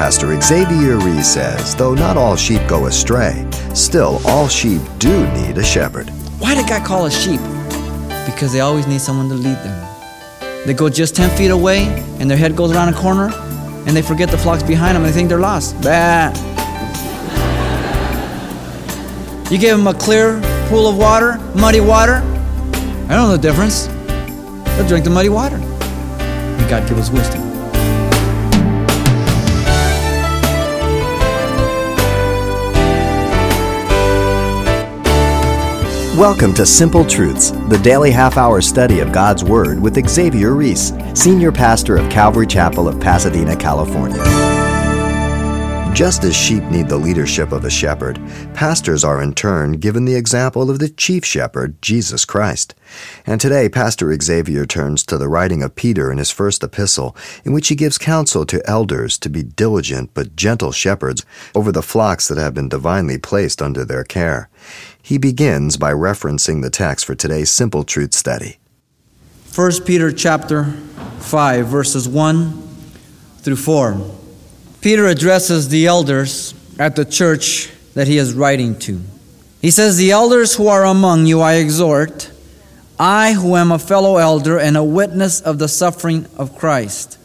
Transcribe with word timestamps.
Pastor 0.00 0.40
Xavier 0.40 0.96
Reese 0.96 1.34
says, 1.34 1.76
though 1.76 1.92
not 1.92 2.16
all 2.16 2.34
sheep 2.34 2.62
go 2.66 2.86
astray, 2.86 3.46
still 3.74 4.18
all 4.26 4.48
sheep 4.48 4.80
do 4.96 5.30
need 5.34 5.58
a 5.58 5.62
shepherd. 5.62 6.08
Why 6.38 6.54
did 6.54 6.66
God 6.66 6.86
call 6.86 7.04
us 7.04 7.14
sheep? 7.14 7.38
Because 8.24 8.50
they 8.50 8.60
always 8.60 8.86
need 8.86 9.02
someone 9.02 9.28
to 9.28 9.34
lead 9.34 9.58
them. 9.58 10.64
They 10.64 10.72
go 10.72 10.88
just 10.88 11.14
10 11.16 11.36
feet 11.36 11.50
away 11.50 11.84
and 12.18 12.30
their 12.30 12.38
head 12.38 12.56
goes 12.56 12.72
around 12.72 12.88
a 12.88 12.96
corner 12.96 13.30
and 13.86 13.88
they 13.88 14.00
forget 14.00 14.30
the 14.30 14.38
flock's 14.38 14.62
behind 14.62 14.96
them 14.96 15.04
and 15.04 15.12
they 15.12 15.14
think 15.14 15.28
they're 15.28 15.38
lost. 15.38 15.78
Bah. 15.82 16.32
You 19.50 19.58
give 19.58 19.76
them 19.76 19.86
a 19.86 19.92
clear 19.92 20.40
pool 20.70 20.88
of 20.88 20.96
water, 20.96 21.36
muddy 21.54 21.80
water. 21.80 22.22
I 22.24 23.16
don't 23.16 23.28
know 23.28 23.36
the 23.36 23.38
difference. 23.38 23.88
They'll 24.78 24.88
drink 24.88 25.04
the 25.04 25.10
muddy 25.10 25.28
water. 25.28 25.56
And 25.56 26.70
God 26.70 26.88
give 26.88 26.96
us 26.96 27.10
wisdom. 27.10 27.39
Welcome 36.16 36.54
to 36.54 36.66
Simple 36.66 37.04
Truths, 37.04 37.52
the 37.68 37.78
daily 37.84 38.10
half 38.10 38.36
hour 38.36 38.60
study 38.60 38.98
of 38.98 39.12
God's 39.12 39.44
Word 39.44 39.78
with 39.78 40.08
Xavier 40.08 40.54
Reese, 40.54 40.92
Senior 41.14 41.52
Pastor 41.52 41.96
of 41.96 42.10
Calvary 42.10 42.48
Chapel 42.48 42.88
of 42.88 42.98
Pasadena, 42.98 43.56
California. 43.56 44.18
Just 45.94 46.24
as 46.24 46.36
sheep 46.36 46.64
need 46.64 46.88
the 46.88 46.96
leadership 46.96 47.52
of 47.52 47.64
a 47.64 47.70
shepherd, 47.70 48.20
pastors 48.54 49.04
are 49.04 49.22
in 49.22 49.34
turn 49.34 49.72
given 49.72 50.04
the 50.04 50.16
example 50.16 50.68
of 50.68 50.80
the 50.80 50.88
chief 50.88 51.24
shepherd, 51.24 51.80
Jesus 51.80 52.24
Christ. 52.24 52.74
And 53.24 53.40
today, 53.40 53.68
Pastor 53.68 54.12
Xavier 54.20 54.66
turns 54.66 55.04
to 55.04 55.16
the 55.16 55.28
writing 55.28 55.62
of 55.62 55.76
Peter 55.76 56.10
in 56.10 56.18
his 56.18 56.30
first 56.30 56.64
epistle, 56.64 57.16
in 57.44 57.52
which 57.52 57.68
he 57.68 57.74
gives 57.76 57.98
counsel 57.98 58.44
to 58.46 58.68
elders 58.68 59.16
to 59.18 59.28
be 59.28 59.42
diligent 59.42 60.10
but 60.14 60.34
gentle 60.34 60.72
shepherds 60.72 61.24
over 61.54 61.70
the 61.70 61.82
flocks 61.82 62.26
that 62.28 62.38
have 62.38 62.54
been 62.54 62.68
divinely 62.68 63.18
placed 63.18 63.62
under 63.62 63.84
their 63.84 64.04
care. 64.04 64.48
He 65.02 65.18
begins 65.18 65.76
by 65.76 65.92
referencing 65.92 66.62
the 66.62 66.70
text 66.70 67.06
for 67.06 67.14
today's 67.14 67.50
simple 67.50 67.84
truth 67.84 68.14
study. 68.14 68.58
1 69.54 69.84
Peter 69.84 70.12
chapter 70.12 70.64
5 70.64 71.66
verses 71.66 72.08
1 72.08 72.62
through 73.38 73.56
4. 73.56 74.16
Peter 74.80 75.06
addresses 75.06 75.68
the 75.68 75.86
elders 75.86 76.54
at 76.78 76.96
the 76.96 77.04
church 77.04 77.70
that 77.94 78.06
he 78.06 78.16
is 78.16 78.32
writing 78.32 78.78
to. 78.78 79.00
He 79.60 79.70
says, 79.70 79.96
The 79.96 80.10
elders 80.10 80.54
who 80.54 80.68
are 80.68 80.84
among 80.84 81.26
you 81.26 81.40
I 81.40 81.54
exhort, 81.54 82.30
I 82.98 83.32
who 83.32 83.56
am 83.56 83.72
a 83.72 83.78
fellow 83.78 84.16
elder 84.16 84.58
and 84.58 84.76
a 84.76 84.84
witness 84.84 85.40
of 85.40 85.58
the 85.58 85.68
suffering 85.68 86.26
of 86.36 86.56
Christ, 86.56 87.18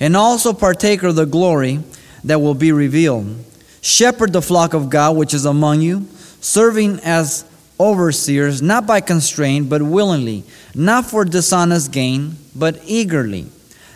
and 0.00 0.16
also 0.16 0.52
partaker 0.52 1.08
of 1.08 1.16
the 1.16 1.26
glory 1.26 1.80
that 2.24 2.40
will 2.40 2.54
be 2.54 2.72
revealed. 2.72 3.44
Shepherd 3.80 4.32
the 4.32 4.42
flock 4.42 4.74
of 4.74 4.90
God 4.90 5.16
which 5.16 5.32
is 5.32 5.44
among 5.44 5.80
you, 5.80 6.06
serving 6.40 7.00
as 7.00 7.44
overseers, 7.80 8.60
not 8.60 8.86
by 8.86 9.00
constraint, 9.00 9.68
but 9.68 9.82
willingly, 9.82 10.44
not 10.74 11.06
for 11.06 11.24
dishonest 11.24 11.92
gain, 11.92 12.36
but 12.54 12.80
eagerly 12.84 13.46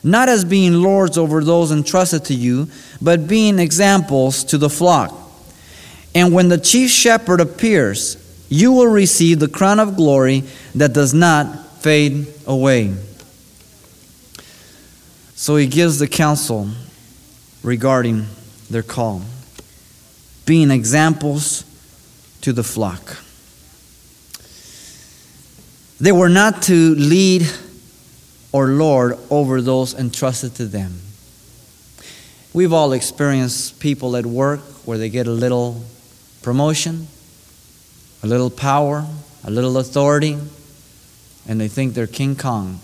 not 0.05 0.29
as 0.29 0.45
being 0.45 0.75
lords 0.75 1.17
over 1.17 1.43
those 1.45 1.71
entrusted 1.71 2.25
to 2.25 2.35
you, 2.35 2.69
but 3.01 3.29
being 3.29 3.59
examples 3.59 4.45
to 4.45 4.59
the 4.59 4.71
flock. 4.71 5.15
And 6.15 6.33
when 6.33 6.49
the 6.49 6.59
chief 6.59 6.91
shepherd 6.91 7.41
appears, 7.41 8.19
you 8.49 8.73
will 8.73 8.89
receive 8.89 9.39
the 9.39 9.49
crown 9.49 9.81
of 9.81 9.97
glory 9.97 10.45
that 10.75 10.93
does 10.93 11.15
not 11.15 11.69
fade 11.79 12.27
away. 12.47 12.95
So 15.35 15.57
he 15.57 15.67
gives 15.67 15.99
the 15.99 16.09
counsel 16.09 16.69
regarding 17.63 18.27
their 18.71 18.83
call 18.83 19.23
being 20.45 20.73
examples 20.73 21.65
to 22.43 22.53
the 22.53 22.63
flock. 22.63 23.19
They 26.01 26.13
were 26.13 26.29
not 26.29 26.63
to 26.63 26.95
lead 26.97 27.49
or 28.53 28.67
Lord 28.69 29.19
over 29.31 29.63
those 29.63 29.95
entrusted 29.95 30.55
to 30.57 30.67
them. 30.67 31.01
We've 32.53 32.73
all 32.73 32.93
experienced 32.93 33.81
people 33.81 34.17
at 34.17 34.27
work 34.27 34.61
where 34.85 34.99
they 34.99 35.09
get 35.09 35.27
a 35.27 35.31
little 35.31 35.83
promotion, 36.43 37.07
a 38.23 38.27
little 38.27 38.51
power, 38.51 39.07
a 39.45 39.51
little 39.51 39.79
authority, 39.79 40.37
and 41.49 41.61
they 41.61 41.69
think 41.69 41.95
they're 41.95 42.07
King 42.07 42.37
Kong. 42.37 42.81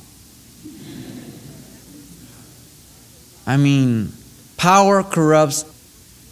I 3.47 3.57
mean, 3.57 4.13
power 4.57 5.03
corrupts, 5.03 5.65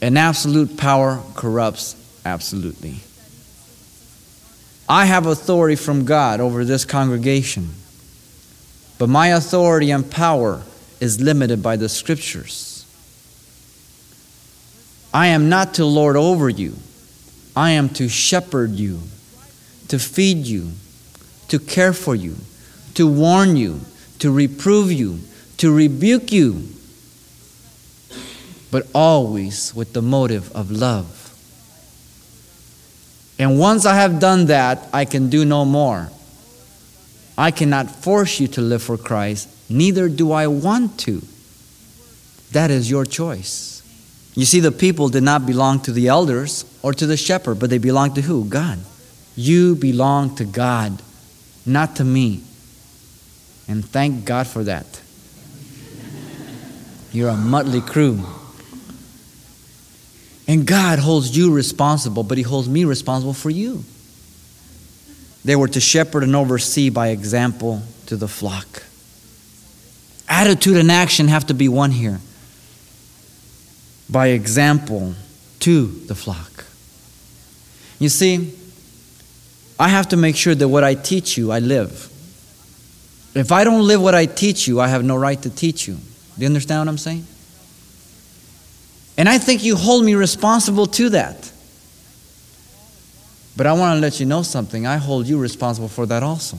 and 0.00 0.18
absolute 0.18 0.76
power 0.76 1.22
corrupts 1.34 1.96
absolutely. 2.24 3.00
I 4.88 5.06
have 5.06 5.26
authority 5.26 5.76
from 5.76 6.04
God 6.04 6.40
over 6.40 6.64
this 6.64 6.84
congregation. 6.84 7.70
But 8.98 9.08
my 9.08 9.28
authority 9.28 9.90
and 9.90 10.10
power 10.10 10.62
is 11.00 11.20
limited 11.20 11.62
by 11.62 11.76
the 11.76 11.88
scriptures. 11.88 12.84
I 15.12 15.28
am 15.28 15.48
not 15.48 15.74
to 15.74 15.84
lord 15.84 16.16
over 16.16 16.48
you, 16.48 16.76
I 17.54 17.70
am 17.70 17.88
to 17.90 18.08
shepherd 18.08 18.72
you, 18.72 19.00
to 19.88 19.98
feed 19.98 20.46
you, 20.46 20.72
to 21.48 21.58
care 21.58 21.92
for 21.92 22.14
you, 22.14 22.36
to 22.94 23.06
warn 23.06 23.56
you, 23.56 23.80
to 24.18 24.30
reprove 24.30 24.92
you, 24.92 25.20
to 25.58 25.74
rebuke 25.74 26.32
you, 26.32 26.68
but 28.70 28.86
always 28.94 29.74
with 29.74 29.92
the 29.94 30.02
motive 30.02 30.52
of 30.52 30.70
love. 30.70 31.15
And 33.38 33.58
once 33.58 33.84
I 33.84 33.94
have 33.96 34.18
done 34.18 34.46
that, 34.46 34.88
I 34.92 35.04
can 35.04 35.28
do 35.28 35.44
no 35.44 35.64
more. 35.64 36.10
I 37.36 37.50
cannot 37.50 37.90
force 37.90 38.40
you 38.40 38.48
to 38.48 38.62
live 38.62 38.82
for 38.82 38.96
Christ, 38.96 39.48
neither 39.68 40.08
do 40.08 40.32
I 40.32 40.46
want 40.46 40.98
to. 41.00 41.22
That 42.52 42.70
is 42.70 42.90
your 42.90 43.04
choice. 43.04 43.82
You 44.34 44.44
see, 44.44 44.60
the 44.60 44.72
people 44.72 45.08
did 45.08 45.22
not 45.22 45.46
belong 45.46 45.80
to 45.80 45.92
the 45.92 46.08
elders 46.08 46.64
or 46.82 46.94
to 46.94 47.06
the 47.06 47.16
shepherd, 47.16 47.58
but 47.58 47.70
they 47.70 47.78
belong 47.78 48.14
to 48.14 48.22
who? 48.22 48.44
God. 48.44 48.78
You 49.34 49.74
belong 49.74 50.36
to 50.36 50.44
God, 50.44 51.02
not 51.66 51.96
to 51.96 52.04
me. 52.04 52.42
And 53.68 53.84
thank 53.84 54.24
God 54.24 54.46
for 54.46 54.64
that. 54.64 55.00
You're 57.12 57.30
a 57.30 57.36
motley 57.36 57.80
crew. 57.80 58.24
And 60.48 60.66
God 60.66 60.98
holds 60.98 61.36
you 61.36 61.52
responsible, 61.52 62.22
but 62.22 62.38
He 62.38 62.44
holds 62.44 62.68
me 62.68 62.84
responsible 62.84 63.34
for 63.34 63.50
you. 63.50 63.84
They 65.44 65.56
were 65.56 65.68
to 65.68 65.80
shepherd 65.80 66.22
and 66.22 66.34
oversee 66.34 66.90
by 66.90 67.08
example 67.08 67.82
to 68.06 68.16
the 68.16 68.28
flock. 68.28 68.82
Attitude 70.28 70.76
and 70.76 70.90
action 70.90 71.28
have 71.28 71.46
to 71.46 71.54
be 71.54 71.68
one 71.68 71.90
here. 71.90 72.20
By 74.10 74.28
example 74.28 75.14
to 75.60 75.86
the 75.86 76.14
flock. 76.14 76.64
You 77.98 78.08
see, 78.08 78.54
I 79.78 79.88
have 79.88 80.08
to 80.08 80.16
make 80.16 80.36
sure 80.36 80.54
that 80.54 80.68
what 80.68 80.84
I 80.84 80.94
teach 80.94 81.36
you, 81.36 81.52
I 81.52 81.58
live. 81.58 82.12
If 83.34 83.52
I 83.52 83.64
don't 83.64 83.86
live 83.86 84.00
what 84.00 84.14
I 84.14 84.26
teach 84.26 84.66
you, 84.66 84.80
I 84.80 84.88
have 84.88 85.04
no 85.04 85.16
right 85.16 85.40
to 85.42 85.50
teach 85.50 85.86
you. 85.86 85.94
Do 85.94 86.40
you 86.40 86.46
understand 86.46 86.80
what 86.80 86.88
I'm 86.88 86.98
saying? 86.98 87.26
And 89.18 89.28
I 89.28 89.38
think 89.38 89.64
you 89.64 89.76
hold 89.76 90.04
me 90.04 90.14
responsible 90.14 90.86
to 90.86 91.10
that. 91.10 91.50
But 93.56 93.66
I 93.66 93.72
want 93.72 93.96
to 93.96 94.00
let 94.00 94.20
you 94.20 94.26
know 94.26 94.42
something. 94.42 94.86
I 94.86 94.96
hold 94.96 95.26
you 95.26 95.38
responsible 95.38 95.88
for 95.88 96.04
that 96.06 96.22
also. 96.22 96.58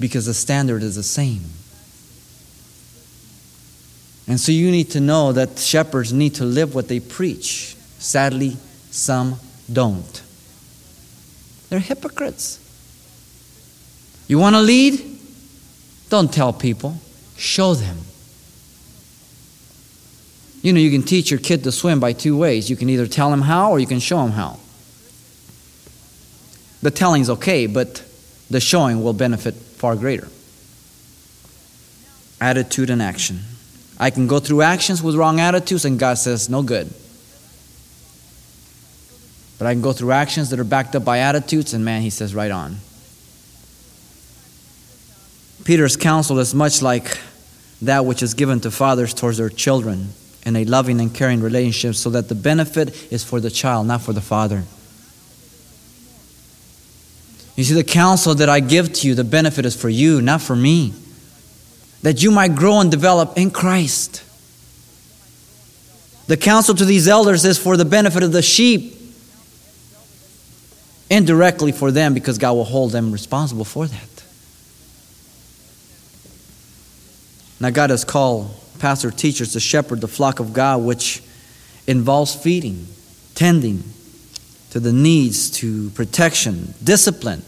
Because 0.00 0.26
the 0.26 0.34
standard 0.34 0.82
is 0.82 0.96
the 0.96 1.04
same. 1.04 1.42
And 4.26 4.40
so 4.40 4.50
you 4.50 4.70
need 4.70 4.90
to 4.92 5.00
know 5.00 5.32
that 5.32 5.58
shepherds 5.58 6.12
need 6.12 6.34
to 6.36 6.44
live 6.44 6.74
what 6.74 6.88
they 6.88 6.98
preach. 6.98 7.76
Sadly, 7.98 8.56
some 8.90 9.38
don't. 9.72 10.22
They're 11.68 11.78
hypocrites. 11.78 12.58
You 14.26 14.38
want 14.38 14.56
to 14.56 14.60
lead? 14.60 15.18
Don't 16.08 16.32
tell 16.32 16.52
people, 16.52 16.96
show 17.36 17.74
them. 17.74 17.98
You 20.64 20.72
know, 20.72 20.80
you 20.80 20.90
can 20.90 21.02
teach 21.02 21.30
your 21.30 21.40
kid 21.40 21.62
to 21.64 21.72
swim 21.72 22.00
by 22.00 22.14
two 22.14 22.38
ways. 22.38 22.70
You 22.70 22.76
can 22.76 22.88
either 22.88 23.06
tell 23.06 23.30
him 23.30 23.42
how 23.42 23.70
or 23.70 23.78
you 23.78 23.86
can 23.86 24.00
show 24.00 24.24
him 24.24 24.30
how. 24.30 24.58
The 26.80 26.90
telling 26.90 27.20
is 27.20 27.28
okay, 27.28 27.66
but 27.66 28.02
the 28.48 28.60
showing 28.60 29.04
will 29.04 29.12
benefit 29.12 29.52
far 29.52 29.94
greater. 29.94 30.26
Attitude 32.40 32.88
and 32.88 33.02
action. 33.02 33.40
I 33.98 34.08
can 34.08 34.26
go 34.26 34.40
through 34.40 34.62
actions 34.62 35.02
with 35.02 35.16
wrong 35.16 35.38
attitudes, 35.38 35.84
and 35.84 35.98
God 35.98 36.14
says, 36.14 36.48
no 36.48 36.62
good. 36.62 36.90
But 39.58 39.66
I 39.66 39.74
can 39.74 39.82
go 39.82 39.92
through 39.92 40.12
actions 40.12 40.48
that 40.48 40.58
are 40.58 40.64
backed 40.64 40.96
up 40.96 41.04
by 41.04 41.18
attitudes, 41.18 41.74
and 41.74 41.84
man, 41.84 42.00
He 42.00 42.08
says, 42.08 42.34
right 42.34 42.50
on. 42.50 42.78
Peter's 45.64 45.98
counsel 45.98 46.38
is 46.38 46.54
much 46.54 46.80
like 46.80 47.18
that 47.82 48.06
which 48.06 48.22
is 48.22 48.32
given 48.32 48.60
to 48.60 48.70
fathers 48.70 49.12
towards 49.12 49.36
their 49.36 49.50
children 49.50 50.08
in 50.44 50.56
a 50.56 50.64
loving 50.64 51.00
and 51.00 51.14
caring 51.14 51.40
relationship 51.40 51.94
so 51.94 52.10
that 52.10 52.28
the 52.28 52.34
benefit 52.34 53.12
is 53.12 53.24
for 53.24 53.40
the 53.40 53.50
child, 53.50 53.86
not 53.86 54.02
for 54.02 54.12
the 54.12 54.20
father. 54.20 54.64
You 57.56 57.64
see, 57.64 57.74
the 57.74 57.84
counsel 57.84 58.34
that 58.36 58.48
I 58.48 58.60
give 58.60 58.92
to 58.94 59.08
you, 59.08 59.14
the 59.14 59.24
benefit 59.24 59.64
is 59.64 59.80
for 59.80 59.88
you, 59.88 60.20
not 60.20 60.42
for 60.42 60.56
me. 60.56 60.92
That 62.02 62.22
you 62.22 62.30
might 62.30 62.54
grow 62.54 62.80
and 62.80 62.90
develop 62.90 63.38
in 63.38 63.50
Christ. 63.50 64.22
The 66.26 66.36
counsel 66.36 66.74
to 66.74 66.84
these 66.84 67.06
elders 67.06 67.44
is 67.44 67.58
for 67.58 67.76
the 67.76 67.84
benefit 67.84 68.22
of 68.22 68.32
the 68.32 68.42
sheep, 68.42 68.98
indirectly 71.08 71.70
for 71.70 71.90
them, 71.90 72.12
because 72.12 72.38
God 72.38 72.54
will 72.54 72.64
hold 72.64 72.92
them 72.92 73.12
responsible 73.12 73.64
for 73.64 73.86
that. 73.86 74.24
Now, 77.60 77.70
God 77.70 77.90
has 77.90 78.04
called 78.04 78.54
pastor 78.84 79.10
teachers 79.10 79.54
to 79.54 79.60
shepherd 79.60 80.02
the 80.02 80.06
flock 80.06 80.40
of 80.40 80.52
God, 80.52 80.82
which 80.82 81.22
involves 81.86 82.34
feeding, 82.34 82.86
tending 83.34 83.82
to 84.72 84.78
the 84.78 84.92
needs, 84.92 85.50
to 85.52 85.88
protection, 85.94 86.74
discipline, 86.84 87.40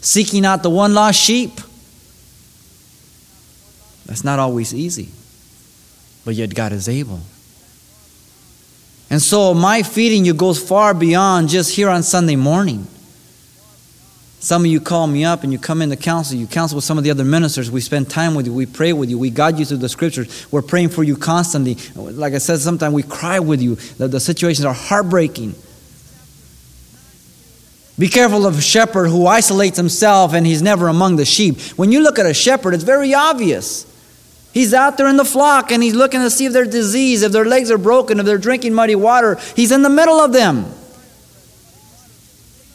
seeking 0.00 0.46
out 0.46 0.62
the 0.62 0.70
one 0.70 0.94
lost 0.94 1.18
sheep. 1.18 1.50
That's 4.06 4.22
not 4.22 4.38
always 4.38 4.72
easy, 4.72 5.08
but 6.24 6.36
yet 6.36 6.54
God 6.54 6.70
is 6.70 6.88
able. 6.88 7.22
And 9.10 9.20
so, 9.20 9.52
my 9.52 9.82
feeding 9.82 10.24
you 10.24 10.32
goes 10.32 10.62
far 10.62 10.94
beyond 10.94 11.48
just 11.48 11.74
here 11.74 11.88
on 11.88 12.04
Sunday 12.04 12.36
morning. 12.36 12.86
Some 14.44 14.66
of 14.66 14.70
you 14.70 14.78
call 14.78 15.06
me 15.06 15.24
up 15.24 15.42
and 15.42 15.50
you 15.50 15.58
come 15.58 15.80
in 15.80 15.88
to 15.88 15.96
counsel. 15.96 16.36
You 16.36 16.46
counsel 16.46 16.76
with 16.76 16.84
some 16.84 16.98
of 16.98 17.04
the 17.04 17.10
other 17.10 17.24
ministers. 17.24 17.70
We 17.70 17.80
spend 17.80 18.10
time 18.10 18.34
with 18.34 18.44
you. 18.44 18.52
We 18.52 18.66
pray 18.66 18.92
with 18.92 19.08
you. 19.08 19.18
We 19.18 19.30
guide 19.30 19.58
you 19.58 19.64
through 19.64 19.78
the 19.78 19.88
scriptures. 19.88 20.46
We're 20.52 20.60
praying 20.60 20.90
for 20.90 21.02
you 21.02 21.16
constantly. 21.16 21.78
Like 21.96 22.34
I 22.34 22.38
said, 22.38 22.58
sometimes 22.58 22.92
we 22.92 23.04
cry 23.04 23.40
with 23.40 23.62
you. 23.62 23.76
The, 23.76 24.06
the 24.06 24.20
situations 24.20 24.66
are 24.66 24.74
heartbreaking. 24.74 25.54
Be 27.98 28.06
careful 28.06 28.44
of 28.44 28.58
a 28.58 28.60
shepherd 28.60 29.08
who 29.08 29.26
isolates 29.26 29.78
himself 29.78 30.34
and 30.34 30.46
he's 30.46 30.60
never 30.60 30.88
among 30.88 31.16
the 31.16 31.24
sheep. 31.24 31.58
When 31.78 31.90
you 31.90 32.02
look 32.02 32.18
at 32.18 32.26
a 32.26 32.34
shepherd, 32.34 32.74
it's 32.74 32.84
very 32.84 33.14
obvious. 33.14 33.90
He's 34.52 34.74
out 34.74 34.98
there 34.98 35.08
in 35.08 35.16
the 35.16 35.24
flock 35.24 35.72
and 35.72 35.82
he's 35.82 35.94
looking 35.94 36.20
to 36.20 36.28
see 36.28 36.44
if 36.44 36.52
they're 36.52 36.66
diseased, 36.66 37.24
if 37.24 37.32
their 37.32 37.46
legs 37.46 37.70
are 37.70 37.78
broken, 37.78 38.20
if 38.20 38.26
they're 38.26 38.36
drinking 38.36 38.74
muddy 38.74 38.94
water. 38.94 39.38
He's 39.56 39.72
in 39.72 39.80
the 39.80 39.88
middle 39.88 40.20
of 40.20 40.34
them. 40.34 40.66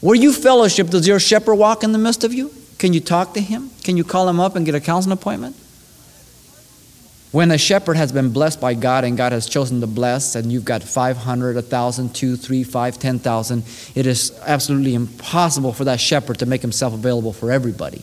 Where 0.02 0.16
you 0.16 0.32
fellowship, 0.32 0.88
does 0.88 1.08
your 1.08 1.20
shepherd 1.20 1.56
walk 1.56 1.84
in 1.84 1.92
the 1.92 1.98
midst 1.98 2.24
of 2.24 2.34
you? 2.34 2.52
Can 2.78 2.94
you 2.94 3.02
talk 3.02 3.34
to 3.34 3.42
him? 3.42 3.70
Can 3.84 3.98
you 3.98 4.04
call 4.04 4.30
him 4.30 4.40
up 4.40 4.56
and 4.56 4.66
get 4.66 4.76
a 4.76 4.80
counseling 4.80 5.14
appointment? 5.14 5.56
When 7.32 7.52
a 7.52 7.58
shepherd 7.58 7.96
has 7.96 8.12
been 8.12 8.32
blessed 8.32 8.60
by 8.60 8.74
God 8.74 9.04
and 9.04 9.16
God 9.16 9.34
has 9.34 9.48
chosen 9.48 9.82
to 9.82 9.88
bless, 9.88 10.34
and 10.36 10.52
you've 10.52 10.66
got 10.66 10.82
500, 10.82 11.56
1,000, 11.56 12.16
2, 12.16 12.36
3, 12.36 12.64
5, 12.64 13.00
10,000, 13.00 13.64
it 13.94 14.08
is 14.08 14.40
absolutely 14.46 14.96
impossible 14.96 15.74
for 15.74 15.84
that 15.84 16.00
shepherd 16.00 16.40
to 16.40 16.48
make 16.48 16.62
himself 16.62 16.94
available 16.94 17.34
for 17.34 17.52
everybody. 17.52 18.02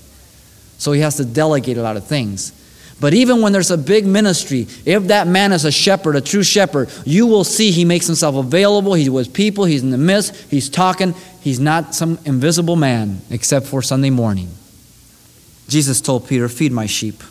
So 0.78 0.92
he 0.92 1.00
has 1.00 1.16
to 1.16 1.24
delegate 1.24 1.76
a 1.76 1.82
lot 1.82 1.96
of 1.96 2.06
things. 2.06 2.52
But 2.98 3.12
even 3.12 3.42
when 3.42 3.52
there's 3.52 3.70
a 3.70 3.76
big 3.76 4.06
ministry, 4.06 4.66
if 4.86 5.08
that 5.08 5.26
man 5.26 5.52
is 5.52 5.64
a 5.64 5.72
shepherd, 5.72 6.16
a 6.16 6.20
true 6.20 6.42
shepherd, 6.42 6.88
you 7.04 7.26
will 7.26 7.44
see 7.44 7.70
he 7.70 7.84
makes 7.84 8.06
himself 8.06 8.36
available. 8.36 8.94
He's 8.94 9.10
with 9.10 9.34
people, 9.34 9.64
he's 9.64 9.82
in 9.82 9.90
the 9.90 9.98
midst, 9.98 10.34
he's 10.50 10.70
talking. 10.70 11.14
He's 11.42 11.60
not 11.60 11.94
some 11.94 12.18
invisible 12.24 12.76
man 12.76 13.20
except 13.30 13.66
for 13.66 13.82
Sunday 13.82 14.10
morning. 14.10 14.48
Jesus 15.68 16.00
told 16.00 16.26
Peter, 16.26 16.48
Feed 16.48 16.72
my 16.72 16.86
sheep. 16.86 17.22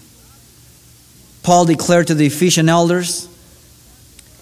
Paul 1.41 1.65
declared 1.65 2.07
to 2.07 2.13
the 2.13 2.27
Ephesian 2.27 2.69
elders 2.69 3.27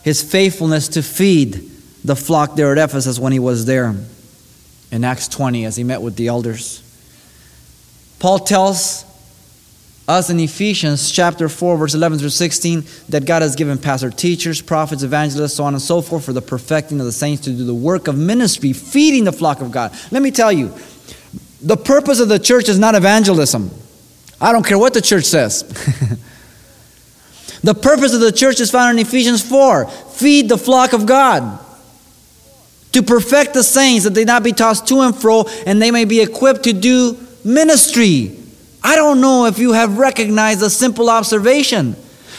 his 0.04 0.22
faithfulness 0.22 0.90
to 0.90 1.02
feed 1.02 1.70
the 2.04 2.16
flock 2.16 2.56
there 2.56 2.72
at 2.72 2.78
Ephesus 2.78 3.18
when 3.18 3.32
he 3.32 3.40
was 3.40 3.66
there 3.66 3.96
in 4.92 5.04
Acts 5.04 5.28
20 5.30 5.66
as 5.66 5.76
he 5.78 5.84
met 5.84 6.02
with 6.02 6.18
the 6.18 6.28
elders. 6.28 6.82
Paul 8.20 8.40
tells 8.40 9.06
us 10.08 10.30
in 10.30 10.40
Ephesians 10.40 11.12
chapter 11.12 11.48
4, 11.48 11.78
verse 11.78 11.94
11 11.94 12.20
through 12.20 12.30
16, 12.30 12.84
that 13.10 13.26
God 13.26 13.42
has 13.42 13.56
given 13.56 13.78
pastor 13.78 14.10
teachers, 14.10 14.62
prophets, 14.62 15.02
evangelists, 15.02 15.56
so 15.56 15.64
on 15.64 15.74
and 15.74 15.82
so 15.82 16.02
forth, 16.02 16.26
for 16.26 16.34
the 16.34 16.42
perfecting 16.42 17.00
of 17.00 17.06
the 17.06 17.12
saints 17.12 17.44
to 17.44 17.52
do 17.52 17.64
the 17.64 17.74
work 17.74 18.08
of 18.08 18.18
ministry, 18.18 18.74
feeding 18.74 19.24
the 19.24 19.32
flock 19.32 19.62
of 19.62 19.72
God. 19.72 19.98
Let 20.12 20.22
me 20.22 20.32
tell 20.32 20.52
you, 20.52 20.74
the 21.62 21.78
purpose 21.78 22.20
of 22.20 22.28
the 22.28 22.40
church 22.40 22.68
is 22.68 22.78
not 22.78 22.96
evangelism. 22.96 23.72
I 24.42 24.52
don't 24.52 24.66
care 24.66 24.78
what 24.78 24.94
the 24.94 25.02
church 25.02 25.24
says. 25.24 25.64
the 27.64 27.74
purpose 27.74 28.14
of 28.14 28.20
the 28.20 28.34
church 28.34 28.60
is 28.60 28.70
found 28.70 29.00
in 29.00 29.06
Ephesians 29.06 29.48
4 29.48 29.88
feed 29.88 30.50
the 30.50 30.58
flock 30.58 30.92
of 30.92 31.06
God. 31.06 31.60
To 32.92 33.02
perfect 33.02 33.54
the 33.54 33.64
saints, 33.64 34.04
that 34.04 34.14
they 34.14 34.26
not 34.26 34.44
be 34.44 34.52
tossed 34.52 34.88
to 34.90 35.00
and 35.00 35.16
fro, 35.16 35.46
and 35.66 35.82
they 35.82 35.90
may 35.90 36.06
be 36.06 36.22
equipped 36.22 36.66
to 36.66 36.74
do 36.74 37.18
ministry 37.44 38.43
I 38.84 38.96
don't 38.96 39.22
know 39.22 39.46
if 39.46 39.60
you 39.60 39.72
have 39.74 39.98
recognized 39.98 40.62
a 40.62 40.70
simple 40.70 41.10
observation, 41.10 41.96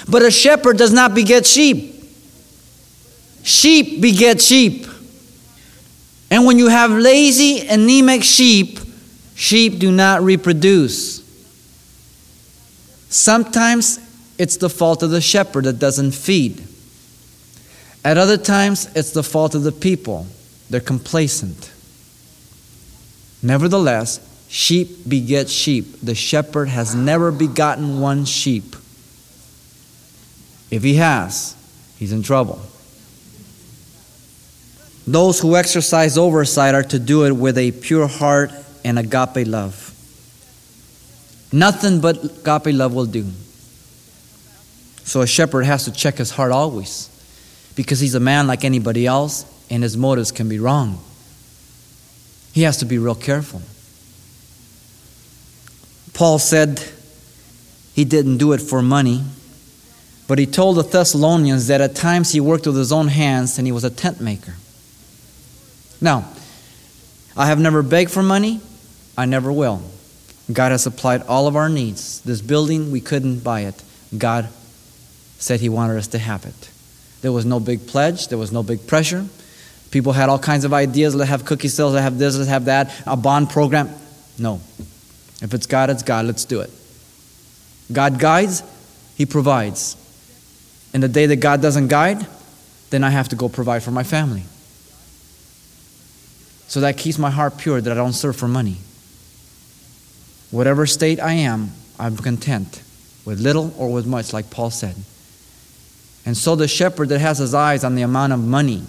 but 0.09 0.23
a 0.23 0.31
shepherd 0.31 0.77
does 0.77 0.93
not 0.93 1.15
beget 1.15 1.47
sheep. 1.47 2.05
Sheep 3.43 4.03
beget 4.03 4.41
sheep. 4.41 4.87
And 6.31 6.45
when 6.45 6.59
you 6.59 6.69
have 6.69 6.91
lazy, 6.91 7.67
anemic 7.67 8.25
sheep, 8.25 8.79
sheep 9.35 9.79
do 9.79 9.91
not 9.91 10.23
reproduce. 10.23 11.23
Sometimes 13.09 14.01
it's 14.39 14.57
the 14.57 14.69
fault 14.69 15.03
of 15.03 15.11
the 15.11 15.21
shepherd 15.21 15.65
that 15.65 15.79
doesn't 15.79 16.13
feed. 16.13 16.63
At 18.05 18.19
other 18.19 18.37
times, 18.37 18.91
it's 18.95 19.13
the 19.13 19.23
fault 19.23 19.55
of 19.55 19.63
the 19.63 19.73
people. 19.73 20.27
They're 20.69 20.81
complacent. 20.81 21.71
Nevertheless, 23.43 24.19
Sheep 24.55 25.09
beget 25.09 25.51
sheep. 25.51 26.01
The 26.01 26.15
shepherd 26.15 26.69
has 26.69 26.95
never 26.95 27.33
begotten 27.33 28.01
one 28.01 28.25
sheep. 28.25 28.77
If 30.71 30.85
he 30.85 30.95
has, 30.95 31.57
he's 31.99 32.13
in 32.13 32.23
trouble. 32.23 32.63
Those 35.09 35.41
who 35.41 35.57
exercise 35.57 36.17
oversight 36.17 36.77
are 36.77 36.85
to 36.85 37.01
do 37.01 37.25
it 37.25 37.33
with 37.33 37.59
a 37.59 37.73
pure 37.73 38.07
heart 38.07 38.53
and 38.85 38.97
agape 38.97 39.45
love. 39.45 39.93
Nothing 41.53 42.01
but 42.01 42.23
agape 42.23 42.77
love 42.77 42.95
will 42.95 43.07
do. 43.07 43.27
So 45.03 45.23
a 45.23 45.27
shepherd 45.27 45.65
has 45.65 45.85
to 45.87 45.91
check 45.91 46.19
his 46.19 46.31
heart 46.31 46.53
always 46.53 47.11
because 47.75 47.99
he's 47.99 48.15
a 48.15 48.21
man 48.21 48.47
like 48.47 48.65
anybody 48.65 49.05
else 49.05 49.47
and 49.69 49.83
his 49.83 49.97
motives 49.97 50.31
can 50.31 50.49
be 50.49 50.61
wrong. 50.61 51.01
He 52.53 52.63
has 52.63 52.77
to 52.77 52.85
be 52.85 52.99
real 52.99 53.17
careful. 53.17 53.61
Paul 56.15 56.39
said 56.39 56.83
he 57.95 58.05
didn't 58.05 58.39
do 58.39 58.53
it 58.53 58.61
for 58.61 58.81
money, 58.81 59.23
but 60.27 60.39
he 60.39 60.47
told 60.47 60.77
the 60.77 60.83
Thessalonians 60.83 61.67
that 61.67 61.81
at 61.81 61.95
times 61.95 62.33
he 62.33 62.41
worked 62.41 62.67
with 62.67 62.77
his 62.77 62.93
own 62.93 63.09
hands 63.09 63.59
and 63.59 63.67
he 63.67 63.73
was 63.73 63.85
a 63.85 63.91
tent 63.91 64.21
maker. 64.21 64.55
Now, 66.01 66.25
I 67.37 67.47
have 67.47 67.59
never 67.59 67.83
begged 67.83 68.11
for 68.11 68.23
money, 68.23 68.61
I 69.19 69.27
never 69.27 69.53
will. 69.53 69.83
God 70.53 70.73
has 70.73 70.83
supplied 70.83 71.23
all 71.23 71.47
of 71.47 71.57
our 71.57 71.69
needs. 71.69 72.21
This 72.21 72.41
building, 72.41 72.91
we 72.91 73.01
couldn't 73.01 73.41
buy 73.41 73.61
it. 73.61 73.83
God 74.17 74.49
said 75.39 75.61
He 75.61 75.69
wanted 75.69 75.97
us 75.97 76.09
to 76.09 76.19
have 76.19 76.45
it. 76.45 76.71
There 77.23 77.33
was 77.33 77.45
no 77.47 77.59
big 77.61 77.87
pledge, 77.87 78.29
there 78.29 78.39
was 78.39 78.53
no 78.53 78.63
big 78.63 78.87
pressure. 78.87 79.27
People 79.91 80.13
had 80.13 80.29
all 80.29 80.39
kinds 80.39 80.65
of 80.65 80.73
ideas. 80.73 81.15
Let's 81.15 81.31
have 81.31 81.45
cookie 81.45 81.69
sales, 81.69 81.95
let's 81.95 82.05
have 82.05 82.19
this, 82.19 82.37
let's 82.37 82.49
have 82.49 82.67
that, 82.67 82.93
a 83.07 83.17
bond 83.17 83.51
program. 83.51 83.91
No. 84.39 84.61
If 85.45 85.53
it's 85.53 85.67
God, 85.67 85.91
it's 85.91 86.03
God. 86.03 86.25
Let's 86.25 86.47
do 86.47 86.63
it. 86.63 86.71
God 87.93 88.19
guides, 88.19 88.63
He 89.15 89.27
provides. 89.27 89.95
And 90.95 91.03
the 91.03 91.09
day 91.09 91.27
that 91.27 91.37
God 91.37 91.61
doesn't 91.61 91.89
guide, 91.89 92.27
then 92.89 93.05
I 93.05 93.11
have 93.11 93.29
to 93.29 93.37
go 93.37 93.51
provide 93.51 93.83
for 93.83 93.91
my 93.91 94.05
family. 94.05 94.45
So 96.67 96.81
that 96.81 96.97
keeps 96.97 97.19
my 97.19 97.29
heart 97.29 97.59
pure 97.59 97.79
that 97.79 97.93
I 97.93 97.95
don't 97.95 98.15
serve 98.15 98.37
for 98.37 98.49
money. 98.49 98.79
Whatever 100.51 100.87
state 100.87 101.21
I 101.21 101.33
am, 101.33 101.73
I'm 101.99 102.17
content 102.17 102.83
with 103.27 103.39
little 103.39 103.75
or 103.77 103.93
with 103.93 104.07
much, 104.07 104.33
like 104.33 104.49
Paul 104.49 104.71
said. 104.71 104.97
And 106.25 106.35
so 106.35 106.57
the 106.57 106.67
shepherd 106.67 107.11
that 107.11 107.19
has 107.19 107.37
his 107.37 107.53
eyes 107.53 107.85
on 107.85 107.97
the 107.97 108.03
amount 108.03 108.33
of 108.33 108.43
money 108.43 108.85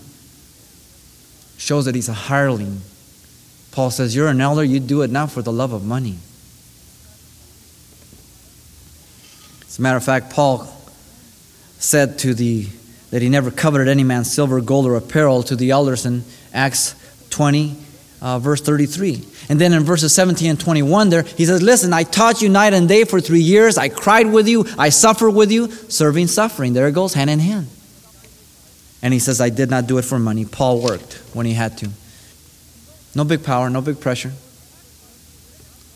shows 1.57 1.83
that 1.83 1.95
he's 1.95 2.07
a 2.07 2.13
hireling. 2.13 2.79
Paul 3.71 3.91
says, 3.91 4.15
You're 4.15 4.29
an 4.29 4.39
elder, 4.39 4.63
you 4.63 4.79
do 4.79 5.01
it 5.01 5.11
not 5.11 5.31
for 5.31 5.41
the 5.41 5.51
love 5.51 5.73
of 5.73 5.83
money. 5.83 6.19
As 9.75 9.79
a 9.79 9.81
matter 9.81 9.97
of 9.97 10.05
fact, 10.05 10.29
Paul 10.29 10.65
said 11.79 12.17
to 12.19 12.33
the 12.33 12.65
that 13.11 13.21
he 13.21 13.27
never 13.27 13.51
coveted 13.51 13.89
any 13.89 14.05
man's 14.05 14.31
silver, 14.31 14.61
gold, 14.61 14.85
or 14.85 14.95
apparel 14.95 15.43
to 15.43 15.55
the 15.57 15.71
elders 15.71 16.05
in 16.05 16.23
Acts 16.53 16.95
20, 17.29 17.75
uh, 18.21 18.39
verse 18.39 18.61
33. 18.61 19.21
And 19.49 19.59
then 19.59 19.73
in 19.73 19.83
verses 19.83 20.13
17 20.13 20.49
and 20.49 20.57
21 20.57 21.09
there, 21.09 21.23
he 21.23 21.43
says, 21.43 21.61
Listen, 21.61 21.91
I 21.91 22.03
taught 22.03 22.41
you 22.41 22.47
night 22.47 22.73
and 22.73 22.87
day 22.87 23.03
for 23.03 23.19
three 23.19 23.41
years. 23.41 23.77
I 23.77 23.89
cried 23.89 24.31
with 24.31 24.47
you. 24.47 24.63
I 24.77 24.87
suffered 24.87 25.31
with 25.31 25.51
you. 25.51 25.69
Serving, 25.69 26.27
suffering. 26.27 26.71
There 26.71 26.87
it 26.87 26.93
goes, 26.93 27.13
hand 27.13 27.29
in 27.29 27.39
hand. 27.39 27.67
And 29.01 29.13
he 29.13 29.19
says, 29.19 29.41
I 29.41 29.49
did 29.49 29.69
not 29.69 29.87
do 29.87 29.97
it 29.97 30.05
for 30.05 30.19
money. 30.19 30.45
Paul 30.45 30.81
worked 30.81 31.21
when 31.33 31.45
he 31.45 31.51
had 31.51 31.77
to. 31.79 31.89
No 33.13 33.25
big 33.25 33.43
power, 33.43 33.69
no 33.69 33.81
big 33.81 33.99
pressure. 33.99 34.31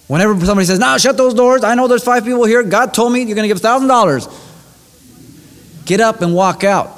Whenever 0.10 0.34
somebody 0.44 0.66
says, 0.66 0.80
"Now 0.80 0.98
shut 0.98 1.18
those 1.18 1.36
doors. 1.36 1.64
I 1.64 1.76
know 1.76 1.88
there's 1.88 2.04
five 2.04 2.26
people 2.26 2.44
here. 2.46 2.64
God 2.64 2.96
told 2.96 3.14
me 3.14 3.22
you're 3.22 3.36
going 3.36 3.48
to 3.48 3.48
give 3.48 3.62
$1,000. 3.62 4.28
Get 5.86 6.02
up 6.02 6.24
and 6.24 6.34
walk 6.34 6.64
out. 6.64 6.90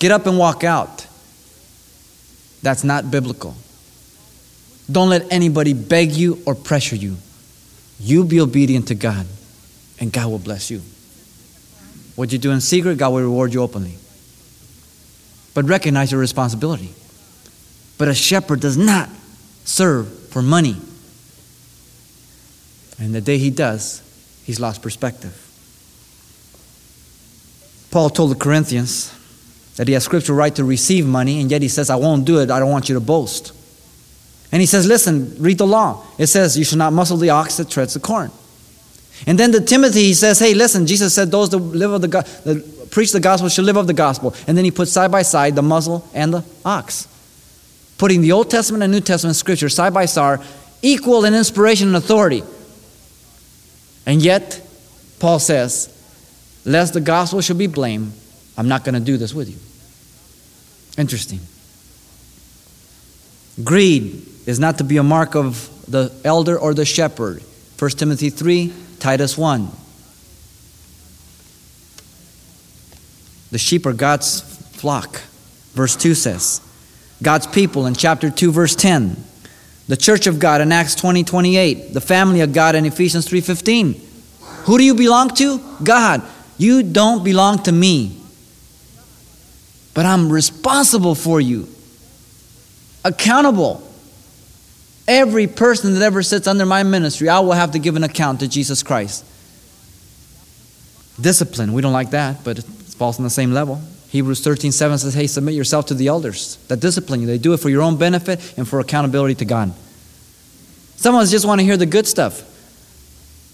Get 0.00 0.10
up 0.10 0.26
and 0.26 0.36
walk 0.36 0.64
out. 0.64 1.06
That's 2.62 2.82
not 2.82 3.12
biblical. 3.12 3.54
Don't 4.90 5.08
let 5.08 5.32
anybody 5.32 5.72
beg 5.72 6.10
you 6.10 6.42
or 6.46 6.56
pressure 6.56 6.96
you. 6.96 7.16
You 8.00 8.24
be 8.24 8.40
obedient 8.40 8.88
to 8.88 8.96
God, 8.96 9.24
and 10.00 10.12
God 10.12 10.28
will 10.28 10.40
bless 10.40 10.68
you. 10.68 10.82
What 12.16 12.32
you 12.32 12.38
do 12.38 12.50
in 12.50 12.60
secret, 12.60 12.98
God 12.98 13.10
will 13.10 13.22
reward 13.22 13.54
you 13.54 13.62
openly. 13.62 13.94
But 15.54 15.66
recognize 15.66 16.10
your 16.10 16.20
responsibility. 16.20 16.92
But 17.98 18.08
a 18.08 18.14
shepherd 18.14 18.58
does 18.58 18.76
not 18.76 19.08
serve 19.64 20.27
for 20.38 20.42
money. 20.42 20.76
And 23.00 23.12
the 23.12 23.20
day 23.20 23.38
he 23.38 23.50
does, 23.50 24.02
he's 24.44 24.60
lost 24.60 24.82
perspective. 24.82 25.34
Paul 27.90 28.08
told 28.08 28.30
the 28.30 28.36
Corinthians 28.36 29.12
that 29.76 29.88
he 29.88 29.94
has 29.94 30.04
scriptural 30.04 30.38
right 30.38 30.54
to 30.54 30.62
receive 30.62 31.06
money, 31.06 31.40
and 31.40 31.50
yet 31.50 31.60
he 31.60 31.66
says, 31.66 31.90
I 31.90 31.96
won't 31.96 32.24
do 32.24 32.38
it. 32.38 32.52
I 32.52 32.60
don't 32.60 32.70
want 32.70 32.88
you 32.88 32.94
to 32.94 33.00
boast. 33.00 33.52
And 34.52 34.60
he 34.60 34.66
says, 34.66 34.86
Listen, 34.86 35.34
read 35.40 35.58
the 35.58 35.66
law. 35.66 36.04
It 36.18 36.28
says, 36.28 36.56
You 36.56 36.64
shall 36.64 36.78
not 36.78 36.92
muzzle 36.92 37.16
the 37.16 37.30
ox 37.30 37.56
that 37.56 37.68
treads 37.68 37.94
the 37.94 38.00
corn. 38.00 38.30
And 39.26 39.36
then 39.36 39.50
to 39.50 39.60
Timothy, 39.60 40.04
he 40.04 40.14
says, 40.14 40.38
Hey, 40.38 40.54
listen, 40.54 40.86
Jesus 40.86 41.12
said, 41.12 41.32
Those 41.32 41.50
that 41.50 41.58
live 41.58 41.90
of 41.90 42.02
the, 42.02 42.08
that 42.08 42.90
preach 42.92 43.10
the 43.10 43.18
gospel 43.18 43.48
should 43.48 43.64
live 43.64 43.76
of 43.76 43.88
the 43.88 43.92
gospel. 43.92 44.36
And 44.46 44.56
then 44.56 44.64
he 44.64 44.70
puts 44.70 44.92
side 44.92 45.10
by 45.10 45.22
side 45.22 45.56
the 45.56 45.62
muzzle 45.62 46.08
and 46.14 46.32
the 46.32 46.44
ox. 46.64 47.08
Putting 47.98 48.22
the 48.22 48.32
Old 48.32 48.50
Testament 48.50 48.82
and 48.82 48.92
New 48.92 49.00
Testament 49.00 49.36
scripture 49.36 49.68
side 49.68 49.92
by 49.92 50.06
side, 50.06 50.40
equal 50.82 51.24
in 51.24 51.34
inspiration 51.34 51.88
and 51.88 51.96
authority. 51.96 52.42
And 54.06 54.22
yet, 54.22 54.64
Paul 55.18 55.38
says, 55.38 55.94
lest 56.64 56.94
the 56.94 57.00
gospel 57.00 57.40
should 57.40 57.58
be 57.58 57.66
blamed, 57.66 58.12
I'm 58.56 58.68
not 58.68 58.84
going 58.84 58.94
to 58.94 59.00
do 59.00 59.16
this 59.16 59.34
with 59.34 59.50
you. 59.50 59.58
Interesting. 61.00 61.40
Greed 63.62 64.26
is 64.46 64.58
not 64.58 64.78
to 64.78 64.84
be 64.84 64.96
a 64.96 65.02
mark 65.02 65.34
of 65.34 65.68
the 65.90 66.12
elder 66.24 66.58
or 66.58 66.74
the 66.74 66.84
shepherd. 66.84 67.42
1 67.78 67.90
Timothy 67.92 68.30
3, 68.30 68.72
Titus 68.98 69.36
1. 69.36 69.68
The 73.50 73.58
sheep 73.58 73.86
are 73.86 73.92
God's 73.92 74.40
flock. 74.76 75.22
Verse 75.72 75.96
2 75.96 76.14
says, 76.14 76.60
God's 77.22 77.46
people 77.46 77.86
in 77.86 77.94
chapter 77.94 78.30
2, 78.30 78.52
verse 78.52 78.74
10 78.74 79.24
the 79.88 79.96
church 79.96 80.26
of 80.26 80.38
God 80.38 80.60
in 80.60 80.70
Acts 80.70 80.94
20, 80.94 81.24
28, 81.24 81.94
the 81.94 82.00
family 82.00 82.42
of 82.42 82.52
God 82.52 82.74
in 82.74 82.84
Ephesians 82.84 83.26
3, 83.26 83.40
15. 83.40 84.00
Who 84.64 84.76
do 84.76 84.84
you 84.84 84.94
belong 84.94 85.30
to? 85.36 85.60
God. 85.82 86.22
You 86.58 86.82
don't 86.82 87.24
belong 87.24 87.62
to 87.62 87.72
me. 87.72 88.20
But 89.94 90.04
I'm 90.04 90.30
responsible 90.30 91.14
for 91.14 91.40
you, 91.40 91.68
accountable. 93.04 93.82
Every 95.08 95.46
person 95.46 95.94
that 95.94 96.02
ever 96.02 96.22
sits 96.22 96.46
under 96.46 96.66
my 96.66 96.82
ministry, 96.82 97.30
I 97.30 97.40
will 97.40 97.52
have 97.52 97.72
to 97.72 97.78
give 97.78 97.96
an 97.96 98.04
account 98.04 98.40
to 98.40 98.48
Jesus 98.48 98.82
Christ. 98.82 99.24
Discipline, 101.18 101.72
we 101.72 101.80
don't 101.80 101.94
like 101.94 102.10
that, 102.10 102.44
but 102.44 102.58
it 102.58 102.64
falls 102.64 103.18
on 103.18 103.24
the 103.24 103.30
same 103.30 103.52
level. 103.52 103.80
Hebrews 104.08 104.42
13, 104.42 104.72
7 104.72 104.98
says, 104.98 105.14
Hey, 105.14 105.26
submit 105.26 105.54
yourself 105.54 105.86
to 105.86 105.94
the 105.94 106.08
elders 106.08 106.56
that 106.68 106.80
discipline 106.80 107.20
you. 107.20 107.26
They 107.26 107.38
do 107.38 107.52
it 107.52 107.58
for 107.58 107.68
your 107.68 107.82
own 107.82 107.96
benefit 107.96 108.54
and 108.56 108.66
for 108.66 108.80
accountability 108.80 109.34
to 109.36 109.44
God. 109.44 109.74
Some 110.96 111.14
of 111.14 111.20
us 111.20 111.30
just 111.30 111.46
want 111.46 111.60
to 111.60 111.64
hear 111.64 111.76
the 111.76 111.86
good 111.86 112.06
stuff. 112.06 112.42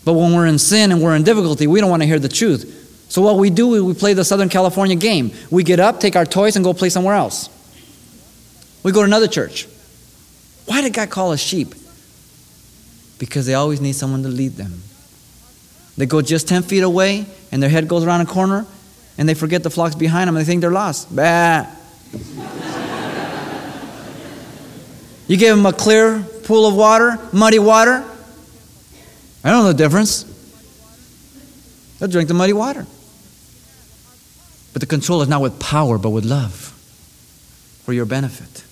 But 0.05 0.13
when 0.13 0.33
we're 0.33 0.47
in 0.47 0.59
sin 0.59 0.93
and 0.93 1.03
we're 1.03 1.17
in 1.17 1.25
difficulty, 1.25 1.67
we 1.67 1.81
don't 1.81 1.91
want 1.91 2.03
to 2.03 2.07
hear 2.07 2.19
the 2.19 2.29
truth. 2.29 3.07
So 3.09 3.23
what 3.23 3.37
we 3.37 3.51
do 3.51 3.75
is 3.75 3.83
we 3.83 3.95
play 3.95 4.13
the 4.13 4.25
Southern 4.25 4.49
California 4.49 4.97
game. 4.97 5.33
We 5.51 5.63
get 5.63 5.81
up, 5.81 6.01
take 6.01 6.17
our 6.17 6.27
toys, 6.27 6.57
and 6.57 6.65
go 6.65 6.73
play 6.73 6.89
somewhere 6.89 7.15
else. 7.15 7.49
We 8.83 8.93
go 8.93 9.01
to 9.01 9.07
another 9.07 9.29
church. 9.29 9.67
Why 10.67 10.83
did 10.83 10.93
God 10.93 11.11
call 11.11 11.33
us 11.33 11.41
sheep? 11.41 11.75
Because 13.19 13.47
they 13.47 13.55
always 13.55 13.81
need 13.81 13.95
someone 13.95 14.23
to 14.23 14.29
lead 14.29 14.53
them. 14.53 14.83
They 15.97 16.07
go 16.07 16.23
just 16.23 16.49
10 16.49 16.63
feet 16.63 16.83
away, 16.83 17.27
and 17.53 17.63
their 17.63 17.71
head 17.71 17.89
goes 17.89 18.05
around 18.05 18.23
a 18.23 18.27
corner, 18.27 18.67
and 19.17 19.29
they 19.29 19.35
forget 19.35 19.63
the 19.63 19.71
flock's 19.71 19.95
behind 19.95 20.29
them 20.29 20.37
and 20.37 20.45
they 20.45 20.49
think 20.49 20.61
they're 20.61 20.71
lost. 20.71 21.15
Bah. 21.15 21.67
you 25.29 25.37
give 25.37 25.57
them 25.57 25.67
a 25.67 25.73
clear 25.73 26.21
pool 26.45 26.67
of 26.67 26.75
water, 26.75 27.19
muddy 27.33 27.59
water. 27.59 28.05
I 29.45 29.51
don't 29.51 29.65
know 29.65 29.73
the 29.73 29.75
difference. 29.75 30.25
They'll 31.99 32.09
drink 32.09 32.29
the 32.29 32.35
muddy 32.35 32.53
water. 32.53 32.87
But 34.73 34.81
the 34.81 34.87
control 34.87 35.23
is 35.23 35.29
not 35.29 35.41
with 35.41 35.61
power, 35.61 35.99
but 35.99 36.11
with 36.11 36.25
love 36.25 36.53
for 37.85 37.93
your 37.93 38.07
benefit. 38.07 38.65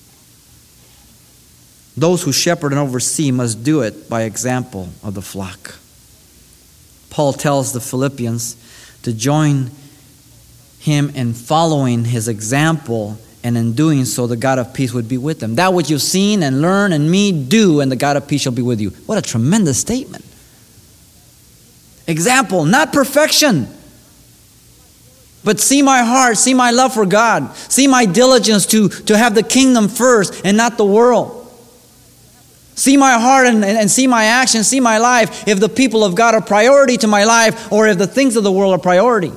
Those 1.96 2.22
who 2.22 2.32
shepherd 2.32 2.72
and 2.72 2.80
oversee 2.80 3.30
must 3.30 3.62
do 3.62 3.82
it 3.82 4.08
by 4.08 4.22
example 4.22 4.88
of 5.04 5.14
the 5.14 5.22
flock. 5.22 5.76
Paul 7.10 7.34
tells 7.34 7.72
the 7.72 7.80
Philippians 7.80 8.56
to 9.02 9.12
join 9.12 9.70
him 10.82 11.10
in 11.10 11.32
following 11.32 12.04
his 12.04 12.26
example, 12.26 13.16
and 13.44 13.56
in 13.56 13.72
doing 13.72 14.04
so, 14.04 14.26
the 14.26 14.36
God 14.36 14.58
of 14.58 14.74
peace 14.74 14.92
would 14.92 15.08
be 15.08 15.16
with 15.16 15.38
them. 15.38 15.54
That 15.54 15.72
which 15.74 15.90
you've 15.90 16.02
seen 16.02 16.42
and 16.42 16.60
learned 16.60 16.92
and 16.92 17.08
me 17.08 17.30
do, 17.30 17.80
and 17.80 17.90
the 17.90 17.96
God 17.96 18.16
of 18.16 18.26
peace 18.26 18.42
shall 18.42 18.52
be 18.52 18.62
with 18.62 18.80
you. 18.80 18.90
What 19.06 19.16
a 19.16 19.22
tremendous 19.22 19.78
statement. 19.78 20.24
Example, 22.08 22.64
not 22.64 22.92
perfection. 22.92 23.68
But 25.44 25.60
see 25.60 25.82
my 25.82 26.02
heart, 26.02 26.36
see 26.36 26.52
my 26.52 26.72
love 26.72 26.94
for 26.94 27.06
God, 27.06 27.54
see 27.54 27.86
my 27.86 28.04
diligence 28.04 28.66
to, 28.66 28.88
to 28.88 29.16
have 29.16 29.36
the 29.36 29.44
kingdom 29.44 29.86
first 29.86 30.44
and 30.44 30.56
not 30.56 30.78
the 30.78 30.84
world. 30.84 31.38
See 32.74 32.96
my 32.96 33.20
heart 33.20 33.46
and, 33.46 33.64
and, 33.64 33.78
and 33.78 33.90
see 33.90 34.08
my 34.08 34.24
actions, 34.24 34.66
see 34.66 34.80
my 34.80 34.98
life, 34.98 35.46
if 35.46 35.60
the 35.60 35.68
people 35.68 36.02
of 36.02 36.16
God 36.16 36.34
are 36.34 36.40
priority 36.40 36.96
to 36.98 37.06
my 37.06 37.22
life 37.22 37.70
or 37.70 37.86
if 37.86 37.98
the 37.98 38.06
things 38.08 38.34
of 38.34 38.42
the 38.42 38.50
world 38.50 38.74
are 38.74 38.82
priority. 38.82 39.32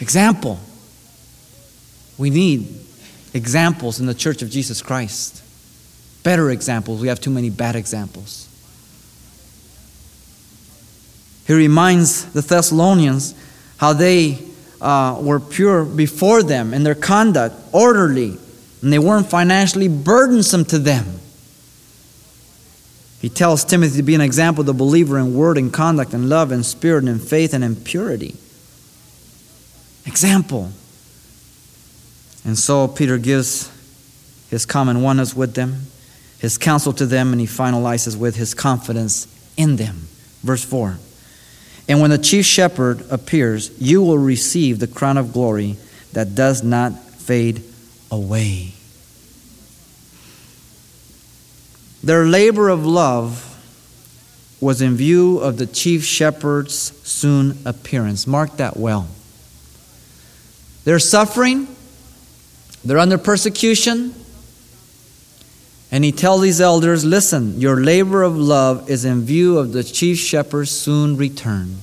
Example. 0.00 0.58
We 2.16 2.30
need 2.30 2.68
examples 3.32 4.00
in 4.00 4.06
the 4.06 4.14
church 4.14 4.42
of 4.42 4.50
Jesus 4.50 4.82
Christ. 4.82 5.42
Better 6.22 6.50
examples. 6.50 7.00
We 7.00 7.08
have 7.08 7.20
too 7.20 7.30
many 7.30 7.50
bad 7.50 7.76
examples. 7.76 8.46
He 11.46 11.54
reminds 11.54 12.30
the 12.32 12.42
Thessalonians 12.42 13.34
how 13.78 13.92
they 13.92 14.38
uh, 14.80 15.18
were 15.20 15.40
pure 15.40 15.84
before 15.84 16.42
them 16.42 16.72
in 16.74 16.82
their 16.82 16.94
conduct, 16.94 17.56
orderly, 17.72 18.38
and 18.82 18.92
they 18.92 18.98
weren't 18.98 19.28
financially 19.28 19.88
burdensome 19.88 20.64
to 20.66 20.78
them. 20.78 21.06
He 23.20 23.28
tells 23.28 23.64
Timothy 23.64 23.98
to 23.98 24.02
be 24.02 24.14
an 24.14 24.20
example 24.22 24.62
of 24.62 24.66
the 24.66 24.74
believer 24.74 25.18
in 25.18 25.34
word 25.34 25.58
and 25.58 25.72
conduct 25.72 26.14
and 26.14 26.28
love 26.28 26.52
and 26.52 26.64
spirit 26.64 27.04
and 27.04 27.20
faith 27.20 27.52
and 27.52 27.62
in 27.62 27.76
purity. 27.76 28.36
Example. 30.06 30.72
And 32.44 32.58
so 32.58 32.88
Peter 32.88 33.18
gives 33.18 33.70
his 34.48 34.66
common 34.66 35.02
oneness 35.02 35.34
with 35.34 35.54
them, 35.54 35.86
his 36.38 36.58
counsel 36.58 36.92
to 36.94 37.06
them, 37.06 37.32
and 37.32 37.40
he 37.40 37.46
finalizes 37.46 38.16
with 38.16 38.36
his 38.36 38.54
confidence 38.54 39.26
in 39.56 39.76
them. 39.76 40.08
Verse 40.42 40.64
4 40.64 40.98
And 41.88 42.00
when 42.00 42.10
the 42.10 42.18
chief 42.18 42.46
shepherd 42.46 43.04
appears, 43.10 43.70
you 43.80 44.02
will 44.02 44.18
receive 44.18 44.78
the 44.78 44.86
crown 44.86 45.18
of 45.18 45.32
glory 45.32 45.76
that 46.12 46.34
does 46.34 46.62
not 46.62 46.98
fade 46.98 47.62
away. 48.10 48.72
Their 52.02 52.24
labor 52.24 52.70
of 52.70 52.86
love 52.86 53.46
was 54.60 54.82
in 54.82 54.96
view 54.96 55.38
of 55.38 55.58
the 55.58 55.66
chief 55.66 56.04
shepherd's 56.04 56.74
soon 57.06 57.58
appearance. 57.64 58.26
Mark 58.26 58.56
that 58.56 58.76
well. 58.76 59.08
They're 60.84 60.98
suffering, 60.98 61.68
they're 62.84 62.98
under 62.98 63.18
persecution. 63.18 64.14
And 65.92 66.04
he 66.04 66.12
tells 66.12 66.42
these 66.42 66.60
elders 66.60 67.04
listen, 67.04 67.60
your 67.60 67.80
labor 67.80 68.22
of 68.22 68.36
love 68.36 68.88
is 68.88 69.04
in 69.04 69.22
view 69.22 69.58
of 69.58 69.72
the 69.72 69.82
chief 69.82 70.18
shepherd's 70.18 70.70
soon 70.70 71.16
return. 71.16 71.78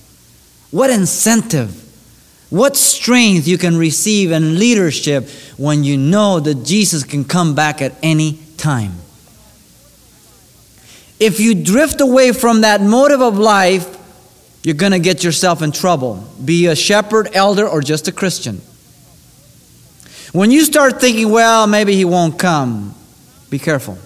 What 0.72 0.90
incentive, 0.90 1.84
what 2.50 2.78
strength 2.78 3.48
you 3.48 3.58
can 3.58 3.78
receive 3.78 4.32
in 4.32 4.58
leadership 4.58 5.30
when 5.58 5.84
you 5.84 5.98
know 5.98 6.40
that 6.40 6.64
Jesus 6.64 7.04
can 7.04 7.26
come 7.26 7.54
back 7.54 7.82
at 7.82 7.96
any 8.02 8.40
time. 8.58 8.94
If 11.20 11.40
you 11.40 11.56
drift 11.56 12.00
away 12.00 12.32
from 12.32 12.62
that 12.62 12.80
motive 12.80 13.22
of 13.22 13.38
life, 13.38 13.96
you're 14.64 14.76
going 14.76 14.92
to 14.92 15.00
get 15.00 15.24
yourself 15.24 15.62
in 15.62 15.72
trouble. 15.72 16.24
Be 16.44 16.68
a 16.68 16.76
shepherd, 16.76 17.30
elder, 17.34 17.68
or 17.68 17.82
just 17.82 18.08
a 18.08 18.12
Christian. 18.12 18.62
When 20.38 20.52
you 20.52 20.66
start 20.66 21.02
thinking, 21.02 21.32
well, 21.32 21.66
maybe 21.66 21.96
he 21.96 22.06
won't 22.06 22.38
come, 22.38 22.94
be 23.50 23.58
careful. 23.58 23.98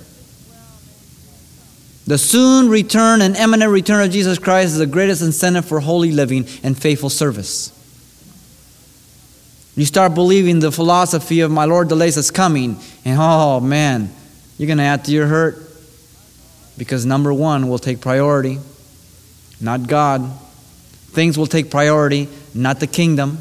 The 2.07 2.17
soon 2.17 2.69
return 2.69 3.21
and 3.21 3.35
imminent 3.35 3.69
return 3.69 4.01
of 4.01 4.11
Jesus 4.11 4.39
Christ 4.39 4.67
is 4.67 4.77
the 4.77 4.85
greatest 4.85 5.21
incentive 5.21 5.65
for 5.65 5.81
holy 5.81 6.13
living 6.13 6.47
and 6.63 6.81
faithful 6.81 7.09
service. 7.09 7.77
You 9.75 9.83
start 9.83 10.13
believing 10.13 10.61
the 10.61 10.71
philosophy 10.71 11.41
of 11.41 11.51
my 11.51 11.65
Lord 11.65 11.89
delays 11.89 12.15
is 12.15 12.31
coming, 12.31 12.77
and 13.03 13.19
oh 13.19 13.59
man, 13.59 14.09
you're 14.57 14.67
going 14.67 14.77
to 14.77 14.85
add 14.85 15.03
to 15.03 15.11
your 15.11 15.27
hurt 15.27 15.57
because 16.77 17.05
number 17.05 17.33
one 17.33 17.67
will 17.67 17.77
take 17.77 17.99
priority, 17.99 18.57
not 19.59 19.85
God. 19.85 20.31
Things 21.09 21.37
will 21.37 21.45
take 21.45 21.69
priority, 21.69 22.29
not 22.53 22.79
the 22.79 22.87
kingdom. 22.87 23.39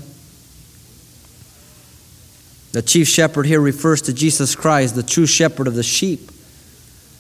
The 2.73 2.83
chief 2.83 3.09
shepherd 3.09 3.47
here 3.47 3.61
refers 3.61 4.03
to 4.03 4.13
Jesus 4.13 4.55
Christ, 4.55 4.95
the 4.95 5.03
true 5.03 5.27
shepherd 5.27 5.67
of 5.67 5.75
the 5.75 5.83
sheep. 5.83 6.31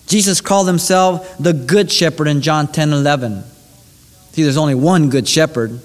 Jesus 0.06 0.40
called 0.40 0.66
himself 0.66 1.36
the 1.38 1.52
good 1.52 1.90
shepherd 1.90 2.28
in 2.28 2.40
John 2.40 2.68
10 2.68 2.92
11. 2.92 3.44
See, 4.32 4.42
there's 4.42 4.56
only 4.56 4.74
one 4.74 5.10
good 5.10 5.26
shepherd. 5.26 5.80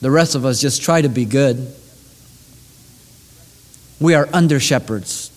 The 0.00 0.10
rest 0.10 0.34
of 0.34 0.44
us 0.44 0.60
just 0.60 0.82
try 0.82 1.02
to 1.02 1.08
be 1.08 1.24
good. 1.24 1.74
We 4.00 4.14
are 4.14 4.28
under 4.32 4.60
shepherds. 4.60 5.32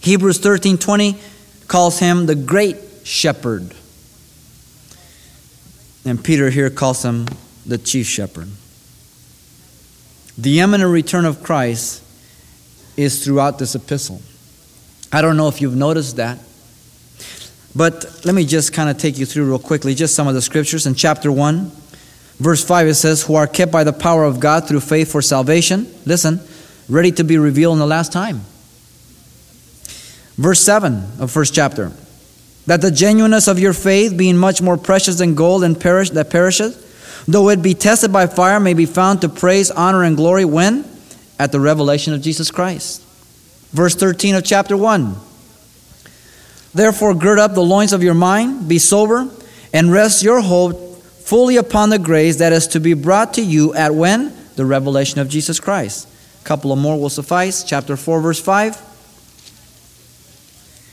Hebrews 0.00 0.38
13 0.38 0.78
20 0.78 1.16
calls 1.68 2.00
him 2.00 2.26
the 2.26 2.34
great 2.34 2.76
shepherd. 3.04 3.74
And 6.04 6.22
Peter 6.22 6.50
here 6.50 6.70
calls 6.70 7.04
him 7.04 7.26
the 7.64 7.78
chief 7.78 8.06
shepherd. 8.06 8.48
The 10.36 10.60
imminent 10.60 10.90
return 10.90 11.24
of 11.24 11.42
Christ 11.42 12.02
is 12.96 13.24
throughout 13.24 13.58
this 13.58 13.74
epistle. 13.74 14.20
I 15.12 15.22
don't 15.22 15.36
know 15.36 15.48
if 15.48 15.60
you've 15.60 15.76
noticed 15.76 16.16
that. 16.16 16.38
But 17.74 18.24
let 18.24 18.34
me 18.34 18.44
just 18.44 18.72
kind 18.72 18.90
of 18.90 18.98
take 18.98 19.18
you 19.18 19.26
through 19.26 19.46
real 19.46 19.58
quickly 19.58 19.94
just 19.94 20.14
some 20.14 20.26
of 20.26 20.34
the 20.34 20.42
scriptures. 20.42 20.86
In 20.86 20.94
chapter 20.94 21.30
1, 21.30 21.70
verse 22.38 22.64
5, 22.64 22.88
it 22.88 22.94
says, 22.94 23.22
Who 23.22 23.34
are 23.36 23.46
kept 23.46 23.70
by 23.70 23.84
the 23.84 23.92
power 23.92 24.24
of 24.24 24.40
God 24.40 24.66
through 24.66 24.80
faith 24.80 25.12
for 25.12 25.22
salvation. 25.22 25.92
Listen, 26.04 26.40
ready 26.88 27.12
to 27.12 27.24
be 27.24 27.38
revealed 27.38 27.74
in 27.74 27.78
the 27.78 27.86
last 27.86 28.12
time. 28.12 28.40
Verse 30.36 30.60
7 30.60 31.20
of 31.20 31.30
first 31.30 31.54
chapter. 31.54 31.92
That 32.66 32.80
the 32.80 32.90
genuineness 32.90 33.46
of 33.46 33.58
your 33.58 33.72
faith, 33.72 34.16
being 34.16 34.36
much 34.36 34.62
more 34.62 34.76
precious 34.76 35.18
than 35.18 35.34
gold 35.34 35.64
and 35.64 35.80
perish, 35.80 36.10
that 36.10 36.30
perisheth, 36.30 37.26
though 37.26 37.48
it 37.50 37.62
be 37.62 37.74
tested 37.74 38.12
by 38.12 38.26
fire, 38.26 38.58
may 38.58 38.74
be 38.74 38.86
found 38.86 39.20
to 39.20 39.28
praise, 39.28 39.70
honor, 39.70 40.02
and 40.02 40.16
glory 40.16 40.44
when? 40.44 40.89
At 41.40 41.52
the 41.52 41.58
revelation 41.58 42.12
of 42.12 42.20
Jesus 42.20 42.50
Christ. 42.50 43.02
Verse 43.72 43.94
13 43.94 44.34
of 44.34 44.44
chapter 44.44 44.76
1. 44.76 45.16
Therefore, 46.74 47.14
gird 47.14 47.38
up 47.38 47.54
the 47.54 47.62
loins 47.62 47.94
of 47.94 48.02
your 48.02 48.12
mind, 48.12 48.68
be 48.68 48.78
sober, 48.78 49.26
and 49.72 49.90
rest 49.90 50.22
your 50.22 50.42
hope 50.42 51.02
fully 51.02 51.56
upon 51.56 51.88
the 51.88 51.98
grace 51.98 52.36
that 52.36 52.52
is 52.52 52.66
to 52.68 52.78
be 52.78 52.92
brought 52.92 53.32
to 53.34 53.42
you 53.42 53.72
at 53.72 53.94
when? 53.94 54.36
The 54.56 54.66
revelation 54.66 55.18
of 55.18 55.30
Jesus 55.30 55.58
Christ. 55.58 56.06
A 56.42 56.44
couple 56.44 56.72
of 56.72 56.78
more 56.78 57.00
will 57.00 57.08
suffice. 57.08 57.64
Chapter 57.64 57.96
4, 57.96 58.20
verse 58.20 58.40
5. 58.42 58.76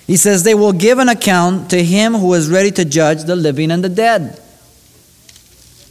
He 0.07 0.15
says, 0.15 0.43
They 0.43 0.55
will 0.55 0.71
give 0.71 0.97
an 0.97 1.09
account 1.09 1.71
to 1.71 1.83
him 1.83 2.13
who 2.13 2.33
is 2.35 2.49
ready 2.49 2.71
to 2.71 2.85
judge 2.85 3.25
the 3.25 3.35
living 3.35 3.69
and 3.69 3.83
the 3.83 3.89
dead. 3.89 4.41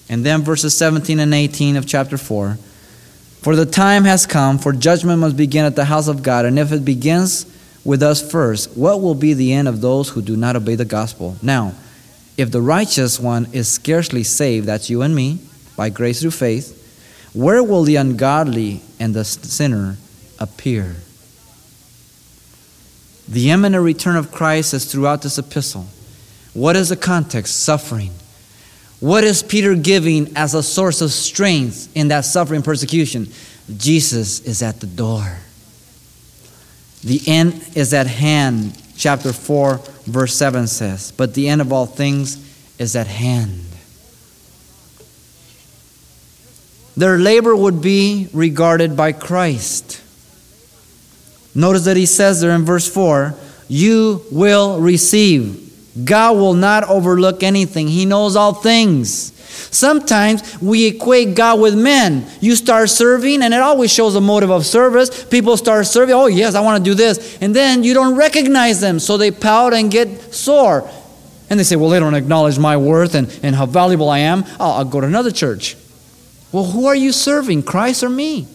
And 0.08 0.25
then 0.25 0.40
verses 0.40 0.75
17 0.78 1.20
and 1.20 1.34
18 1.34 1.76
of 1.76 1.86
chapter 1.86 2.16
4. 2.16 2.56
For 3.46 3.54
the 3.54 3.64
time 3.64 4.02
has 4.06 4.26
come, 4.26 4.58
for 4.58 4.72
judgment 4.72 5.20
must 5.20 5.36
begin 5.36 5.66
at 5.66 5.76
the 5.76 5.84
house 5.84 6.08
of 6.08 6.25
God, 6.25 6.47
and 6.47 6.58
if 6.58 6.73
it 6.73 6.84
begins 6.84 7.47
with 7.84 8.02
us 8.02 8.21
first, 8.28 8.76
what 8.76 9.00
will 9.00 9.14
be 9.14 9.34
the 9.34 9.52
end 9.52 9.68
of 9.68 9.80
those 9.80 10.08
who 10.08 10.21
do 10.21 10.36
not 10.36 10.56
obey 10.56 10.75
the 10.75 10.84
gospel? 10.84 11.36
Now, 11.40 11.73
if 12.36 12.50
the 12.50 12.60
righteous 12.60 13.21
one 13.21 13.47
is 13.52 13.68
scarcely 13.68 14.25
saved, 14.25 14.66
that's 14.66 14.90
you 14.90 15.02
and 15.02 15.14
me, 15.14 15.38
by 15.76 15.90
grace 15.90 16.23
through 16.23 16.32
faith, 16.32 17.30
where 17.34 17.62
will 17.62 17.84
the 17.84 17.94
ungodly 17.94 18.80
and 18.99 19.14
the 19.14 19.25
sinner 19.25 19.97
appear? 20.40 20.97
The 23.28 23.52
imminent 23.52 23.84
return 23.84 24.16
of 24.16 24.32
Christ 24.32 24.75
is 24.75 24.90
throughout 24.90 25.23
this 25.23 25.38
epistle. 25.38 25.86
What 26.52 26.75
is 26.75 26.88
the 26.88 26.97
context? 26.97 27.60
Suffering. 27.60 28.10
What 29.00 29.25
is 29.25 29.43
Peter 29.43 29.75
giving 29.75 30.37
as 30.37 30.54
a 30.54 30.63
source 30.63 31.00
of 31.00 31.13
strength 31.13 31.95
in 31.95 32.09
that 32.09 32.25
suffering 32.25 32.63
persecution? 32.63 33.28
Jesus 33.76 34.41
is 34.41 34.63
at 34.63 34.80
the 34.80 34.87
door. 34.87 35.39
The 37.04 37.21
end 37.26 37.63
is 37.75 37.93
at 37.93 38.06
hand, 38.06 38.80
chapter 38.97 39.32
4, 39.32 39.80
verse 40.06 40.35
7 40.35 40.67
says. 40.67 41.13
But 41.13 41.35
the 41.35 41.49
end 41.49 41.61
of 41.61 41.73
all 41.73 41.87
things 41.87 42.43
is 42.78 42.97
at 42.97 43.06
hand. 43.06 43.63
Their 46.97 47.19
labor 47.19 47.54
would 47.54 47.82
be 47.82 48.28
regarded 48.32 48.97
by 48.97 49.13
Christ. 49.13 50.02
Notice 51.54 51.85
that 51.85 51.97
he 51.97 52.06
says 52.06 52.41
there 52.41 52.52
in 52.52 52.65
verse 52.65 52.89
4 52.89 53.35
you 53.69 54.25
will 54.30 54.80
receive. 54.80 55.65
God 56.04 56.37
will 56.37 56.54
not 56.54 56.85
overlook 56.85 57.43
anything, 57.43 57.89
He 57.89 58.06
knows 58.06 58.37
all 58.37 58.54
things. 58.54 59.32
Sometimes 59.76 60.61
we 60.61 60.87
equate 60.87 61.35
God 61.35 61.61
with 61.61 61.78
men. 61.78 62.26
You 62.41 62.56
start 62.56 62.89
serving, 62.91 63.43
and 63.43 63.52
it 63.52 63.61
always 63.61 63.93
shows 63.93 64.15
a 64.15 64.21
motive 64.21 64.50
of 64.50 64.65
service. 64.65 65.25
People 65.25 65.56
start 65.56 65.87
serving, 65.87 66.15
oh, 66.15 66.26
yes, 66.26 66.54
I 66.54 66.61
want 66.61 66.82
to 66.82 66.91
do 66.91 66.95
this. 66.95 67.39
And 67.41 67.54
then 67.54 67.82
you 67.82 67.95
don't 67.95 68.17
recognize 68.17 68.80
them, 68.80 68.99
so 68.99 69.17
they 69.17 69.30
pout 69.30 69.75
and 69.75 69.91
get 69.91 70.35
sore. 70.35 70.89
And 71.49 71.59
they 71.59 71.65
say, 71.65 71.76
well, 71.76 71.91
they 71.91 72.00
don't 72.00 72.15
acknowledge 72.15 72.59
my 72.59 72.76
worth 72.76 73.15
and, 73.15 73.39
and 73.43 73.54
how 73.54 73.67
valuable 73.67 74.09
I 74.09 74.19
am. 74.21 74.45
I'll, 74.59 74.73
I'll 74.73 74.85
go 74.85 75.00
to 75.00 75.06
another 75.06 75.30
church. 75.30 75.76
Well, 76.52 76.65
who 76.65 76.87
are 76.87 76.97
you 76.97 77.13
serving, 77.13 77.63
Christ 77.63 78.02
or 78.02 78.09
me? 78.09 78.47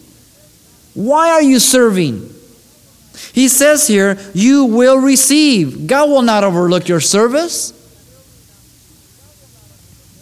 Why 0.94 1.30
are 1.30 1.42
you 1.42 1.58
serving? 1.58 2.34
He 3.32 3.48
says 3.48 3.86
here, 3.86 4.18
you 4.34 4.64
will 4.64 4.98
receive. 4.98 5.86
God 5.86 6.08
will 6.08 6.22
not 6.22 6.44
overlook 6.44 6.88
your 6.88 7.00
service. 7.00 7.72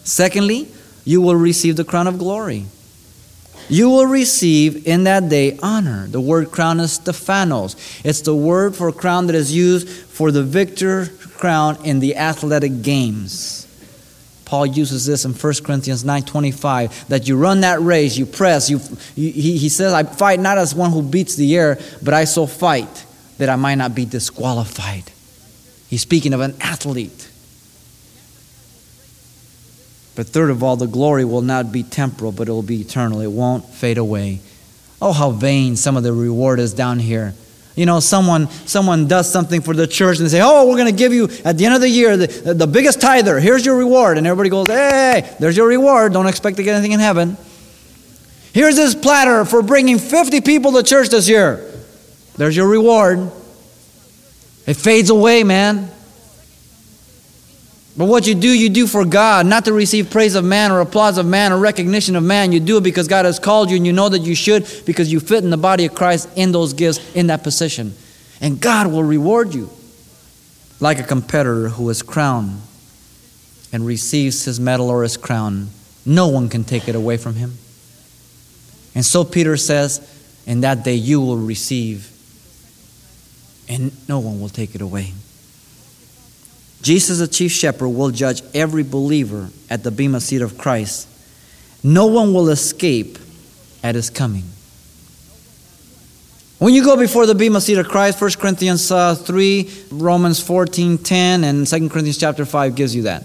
Secondly, 0.04 0.68
you 1.04 1.20
will 1.20 1.36
receive 1.36 1.76
the 1.76 1.84
crown 1.84 2.06
of 2.06 2.18
glory. 2.18 2.66
You 3.68 3.88
will 3.88 4.06
receive 4.06 4.86
in 4.86 5.04
that 5.04 5.28
day 5.28 5.56
honor. 5.62 6.08
The 6.08 6.20
word 6.20 6.50
crown 6.50 6.80
is 6.80 6.94
Stephanos. 6.94 7.76
It's 8.04 8.20
the 8.22 8.34
word 8.34 8.74
for 8.74 8.90
crown 8.90 9.28
that 9.28 9.36
is 9.36 9.54
used 9.54 9.88
for 9.88 10.32
the 10.32 10.42
victor 10.42 11.06
crown 11.40 11.78
in 11.84 12.00
the 12.00 12.16
athletic 12.16 12.82
games. 12.82 13.59
Paul 14.50 14.66
uses 14.66 15.06
this 15.06 15.24
in 15.24 15.32
1 15.32 15.62
Corinthians 15.62 16.02
9:25 16.02 17.06
that 17.06 17.28
you 17.28 17.36
run 17.36 17.60
that 17.60 17.80
race, 17.80 18.16
you 18.16 18.26
press, 18.26 18.68
you, 18.68 18.80
you 19.14 19.30
he, 19.30 19.56
he 19.56 19.68
says, 19.68 19.92
I 19.92 20.02
fight 20.02 20.40
not 20.40 20.58
as 20.58 20.74
one 20.74 20.90
who 20.90 21.02
beats 21.02 21.36
the 21.36 21.56
air, 21.56 21.78
but 22.02 22.14
I 22.14 22.24
so 22.24 22.48
fight 22.48 23.06
that 23.38 23.48
I 23.48 23.54
might 23.54 23.76
not 23.76 23.94
be 23.94 24.04
disqualified. 24.04 25.04
He's 25.88 26.00
speaking 26.00 26.34
of 26.34 26.40
an 26.40 26.56
athlete. 26.60 27.28
But 30.16 30.26
third 30.26 30.50
of 30.50 30.64
all, 30.64 30.74
the 30.74 30.88
glory 30.88 31.24
will 31.24 31.42
not 31.42 31.70
be 31.70 31.84
temporal, 31.84 32.32
but 32.32 32.48
it 32.48 32.50
will 32.50 32.62
be 32.62 32.80
eternal. 32.80 33.20
It 33.20 33.30
won't 33.30 33.64
fade 33.64 33.98
away. 33.98 34.40
Oh, 35.00 35.12
how 35.12 35.30
vain 35.30 35.76
some 35.76 35.96
of 35.96 36.02
the 36.02 36.12
reward 36.12 36.58
is 36.58 36.74
down 36.74 36.98
here. 36.98 37.34
You 37.80 37.86
know, 37.86 37.98
someone 37.98 38.50
someone 38.66 39.08
does 39.08 39.32
something 39.32 39.62
for 39.62 39.72
the 39.72 39.86
church 39.86 40.18
and 40.18 40.26
they 40.26 40.30
say, 40.30 40.42
"Oh, 40.42 40.68
we're 40.68 40.76
going 40.76 40.94
to 40.94 40.98
give 40.98 41.14
you 41.14 41.30
at 41.46 41.56
the 41.56 41.64
end 41.64 41.74
of 41.74 41.80
the 41.80 41.88
year 41.88 42.14
the, 42.18 42.52
the 42.52 42.66
biggest 42.66 43.00
tither. 43.00 43.40
Here's 43.40 43.64
your 43.64 43.74
reward." 43.74 44.18
And 44.18 44.26
everybody 44.26 44.50
goes, 44.50 44.68
"Hey, 44.68 45.34
there's 45.40 45.56
your 45.56 45.66
reward. 45.66 46.12
Don't 46.12 46.26
expect 46.26 46.58
to 46.58 46.62
get 46.62 46.74
anything 46.74 46.92
in 46.92 47.00
heaven." 47.00 47.38
Here's 48.52 48.76
this 48.76 48.94
platter 48.94 49.46
for 49.46 49.62
bringing 49.62 49.98
50 49.98 50.42
people 50.42 50.72
to 50.72 50.82
church 50.82 51.08
this 51.08 51.26
year. 51.26 51.72
There's 52.36 52.54
your 52.54 52.68
reward. 52.68 53.32
It 54.66 54.74
fades 54.74 55.08
away, 55.08 55.42
man. 55.42 55.90
But 58.00 58.06
what 58.06 58.26
you 58.26 58.34
do, 58.34 58.48
you 58.48 58.70
do 58.70 58.86
for 58.86 59.04
God, 59.04 59.44
not 59.44 59.66
to 59.66 59.74
receive 59.74 60.08
praise 60.08 60.34
of 60.34 60.42
man 60.42 60.72
or 60.72 60.80
applause 60.80 61.18
of 61.18 61.26
man 61.26 61.52
or 61.52 61.58
recognition 61.58 62.16
of 62.16 62.22
man. 62.22 62.50
You 62.50 62.58
do 62.58 62.78
it 62.78 62.82
because 62.82 63.06
God 63.06 63.26
has 63.26 63.38
called 63.38 63.68
you 63.68 63.76
and 63.76 63.84
you 63.84 63.92
know 63.92 64.08
that 64.08 64.20
you 64.20 64.34
should 64.34 64.66
because 64.86 65.12
you 65.12 65.20
fit 65.20 65.44
in 65.44 65.50
the 65.50 65.58
body 65.58 65.84
of 65.84 65.94
Christ 65.94 66.26
in 66.34 66.50
those 66.50 66.72
gifts, 66.72 67.14
in 67.14 67.26
that 67.26 67.42
position. 67.42 67.92
And 68.40 68.58
God 68.58 68.86
will 68.86 69.02
reward 69.02 69.52
you. 69.52 69.68
Like 70.80 70.98
a 70.98 71.02
competitor 71.02 71.68
who 71.68 71.90
is 71.90 72.00
crowned 72.00 72.62
and 73.70 73.84
receives 73.84 74.46
his 74.46 74.58
medal 74.58 74.88
or 74.88 75.02
his 75.02 75.18
crown, 75.18 75.68
no 76.06 76.28
one 76.28 76.48
can 76.48 76.64
take 76.64 76.88
it 76.88 76.94
away 76.94 77.18
from 77.18 77.34
him. 77.34 77.52
And 78.94 79.04
so 79.04 79.24
Peter 79.24 79.58
says, 79.58 80.00
In 80.46 80.62
that 80.62 80.84
day 80.84 80.94
you 80.94 81.20
will 81.20 81.36
receive, 81.36 82.10
and 83.68 83.92
no 84.08 84.20
one 84.20 84.40
will 84.40 84.48
take 84.48 84.74
it 84.74 84.80
away. 84.80 85.12
Jesus, 86.82 87.18
the 87.18 87.28
chief 87.28 87.52
shepherd, 87.52 87.88
will 87.88 88.10
judge 88.10 88.42
every 88.54 88.82
believer 88.82 89.50
at 89.68 89.84
the 89.84 89.90
bema 89.90 90.20
seat 90.20 90.42
of 90.42 90.56
Christ 90.56 91.08
No 91.82 92.06
one 92.06 92.34
will 92.34 92.50
escape 92.50 93.18
at 93.82 93.94
his 93.94 94.10
coming. 94.10 94.44
When 96.58 96.74
you 96.74 96.84
go 96.84 96.96
before 96.96 97.24
the 97.24 97.34
Bema 97.34 97.62
seat 97.62 97.78
of 97.78 97.88
Christ, 97.88 98.20
1 98.20 98.32
Corinthians 98.32 98.90
uh, 98.90 99.14
3, 99.14 99.70
Romans 99.92 100.40
14, 100.40 100.98
10, 100.98 101.44
and 101.44 101.66
2 101.66 101.88
Corinthians 101.88 102.18
chapter 102.18 102.44
5 102.44 102.74
gives 102.74 102.94
you 102.94 103.04
that. 103.04 103.24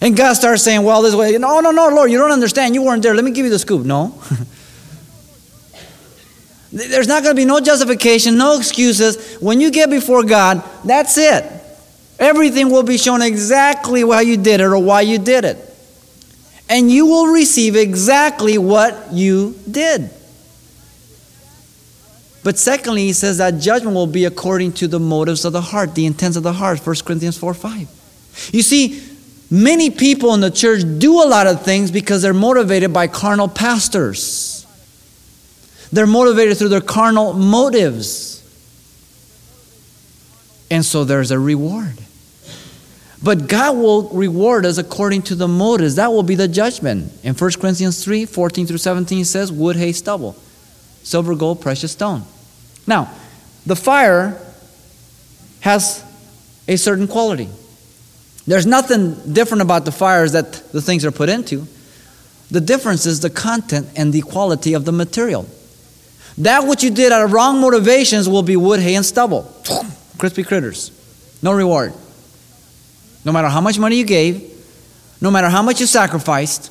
And 0.00 0.16
God 0.16 0.34
starts 0.34 0.62
saying, 0.62 0.82
well, 0.82 1.02
this 1.02 1.14
way, 1.14 1.38
no, 1.38 1.60
no, 1.60 1.70
no, 1.70 1.88
Lord, 1.88 2.10
you 2.10 2.18
don't 2.18 2.32
understand. 2.32 2.74
You 2.74 2.82
weren't 2.82 3.04
there. 3.04 3.14
Let 3.14 3.24
me 3.24 3.30
give 3.30 3.44
you 3.44 3.50
the 3.50 3.60
scoop. 3.60 3.86
No. 3.86 4.18
There's 6.72 7.06
not 7.06 7.22
going 7.22 7.34
to 7.34 7.40
be 7.40 7.44
no 7.44 7.60
justification, 7.60 8.36
no 8.36 8.58
excuses. 8.58 9.36
When 9.36 9.60
you 9.60 9.70
get 9.70 9.88
before 9.88 10.24
God, 10.24 10.64
that's 10.84 11.16
it. 11.16 11.57
Everything 12.18 12.70
will 12.70 12.82
be 12.82 12.98
shown 12.98 13.22
exactly 13.22 14.00
how 14.00 14.20
you 14.20 14.36
did 14.36 14.60
it 14.60 14.64
or 14.64 14.78
why 14.78 15.02
you 15.02 15.18
did 15.18 15.44
it. 15.44 15.56
And 16.68 16.90
you 16.90 17.06
will 17.06 17.28
receive 17.28 17.76
exactly 17.76 18.58
what 18.58 19.12
you 19.12 19.56
did. 19.70 20.10
But 22.44 22.58
secondly, 22.58 23.02
he 23.02 23.12
says 23.12 23.38
that 23.38 23.58
judgment 23.58 23.94
will 23.94 24.06
be 24.06 24.24
according 24.24 24.72
to 24.74 24.88
the 24.88 25.00
motives 25.00 25.44
of 25.44 25.52
the 25.52 25.60
heart, 25.60 25.94
the 25.94 26.06
intents 26.06 26.36
of 26.36 26.42
the 26.42 26.52
heart, 26.52 26.84
1 26.84 26.96
Corinthians 27.04 27.36
4 27.36 27.54
5. 27.54 28.50
You 28.52 28.62
see, 28.62 29.02
many 29.50 29.90
people 29.90 30.34
in 30.34 30.40
the 30.40 30.50
church 30.50 30.82
do 30.98 31.22
a 31.22 31.26
lot 31.26 31.46
of 31.46 31.62
things 31.62 31.90
because 31.90 32.22
they're 32.22 32.34
motivated 32.34 32.92
by 32.92 33.06
carnal 33.06 33.48
pastors. 33.48 34.66
They're 35.92 36.06
motivated 36.06 36.58
through 36.58 36.68
their 36.68 36.80
carnal 36.80 37.32
motives. 37.32 38.36
And 40.70 40.84
so 40.84 41.04
there's 41.04 41.30
a 41.30 41.38
reward. 41.38 41.98
But 43.22 43.48
God 43.48 43.76
will 43.76 44.08
reward 44.10 44.64
us 44.64 44.78
according 44.78 45.22
to 45.22 45.34
the 45.34 45.48
motives. 45.48 45.96
That 45.96 46.12
will 46.12 46.22
be 46.22 46.36
the 46.36 46.46
judgment. 46.46 47.12
In 47.24 47.34
1 47.34 47.50
Corinthians 47.60 48.04
3 48.04 48.26
14 48.26 48.66
through 48.66 48.78
17 48.78 49.20
it 49.20 49.24
says, 49.24 49.50
Wood, 49.50 49.76
hay, 49.76 49.92
stubble 49.92 50.36
silver, 51.08 51.34
gold, 51.34 51.60
precious 51.60 51.92
stone. 51.92 52.22
Now, 52.86 53.10
the 53.64 53.74
fire 53.74 54.38
has 55.60 56.04
a 56.68 56.76
certain 56.76 57.08
quality. 57.08 57.48
There's 58.46 58.66
nothing 58.66 59.32
different 59.32 59.62
about 59.62 59.84
the 59.84 59.92
fires 59.92 60.32
that 60.32 60.52
the 60.72 60.82
things 60.82 61.04
are 61.04 61.10
put 61.10 61.28
into. 61.28 61.66
The 62.50 62.60
difference 62.60 63.06
is 63.06 63.20
the 63.20 63.30
content 63.30 63.88
and 63.96 64.12
the 64.12 64.22
quality 64.22 64.74
of 64.74 64.84
the 64.84 64.92
material. 64.92 65.46
That 66.38 66.66
which 66.66 66.82
you 66.82 66.90
did 66.90 67.10
out 67.10 67.24
of 67.24 67.32
wrong 67.32 67.60
motivations 67.60 68.28
will 68.28 68.42
be 68.42 68.56
wood, 68.56 68.80
hay, 68.80 68.94
and 68.94 69.04
stubble. 69.04 69.52
Crispy 70.18 70.44
critters. 70.44 70.92
No 71.42 71.52
reward. 71.52 71.92
No 73.24 73.32
matter 73.32 73.48
how 73.48 73.60
much 73.60 73.78
money 73.78 73.96
you 73.96 74.04
gave, 74.04 74.54
no 75.20 75.30
matter 75.30 75.48
how 75.48 75.62
much 75.62 75.80
you 75.80 75.86
sacrificed, 75.86 76.70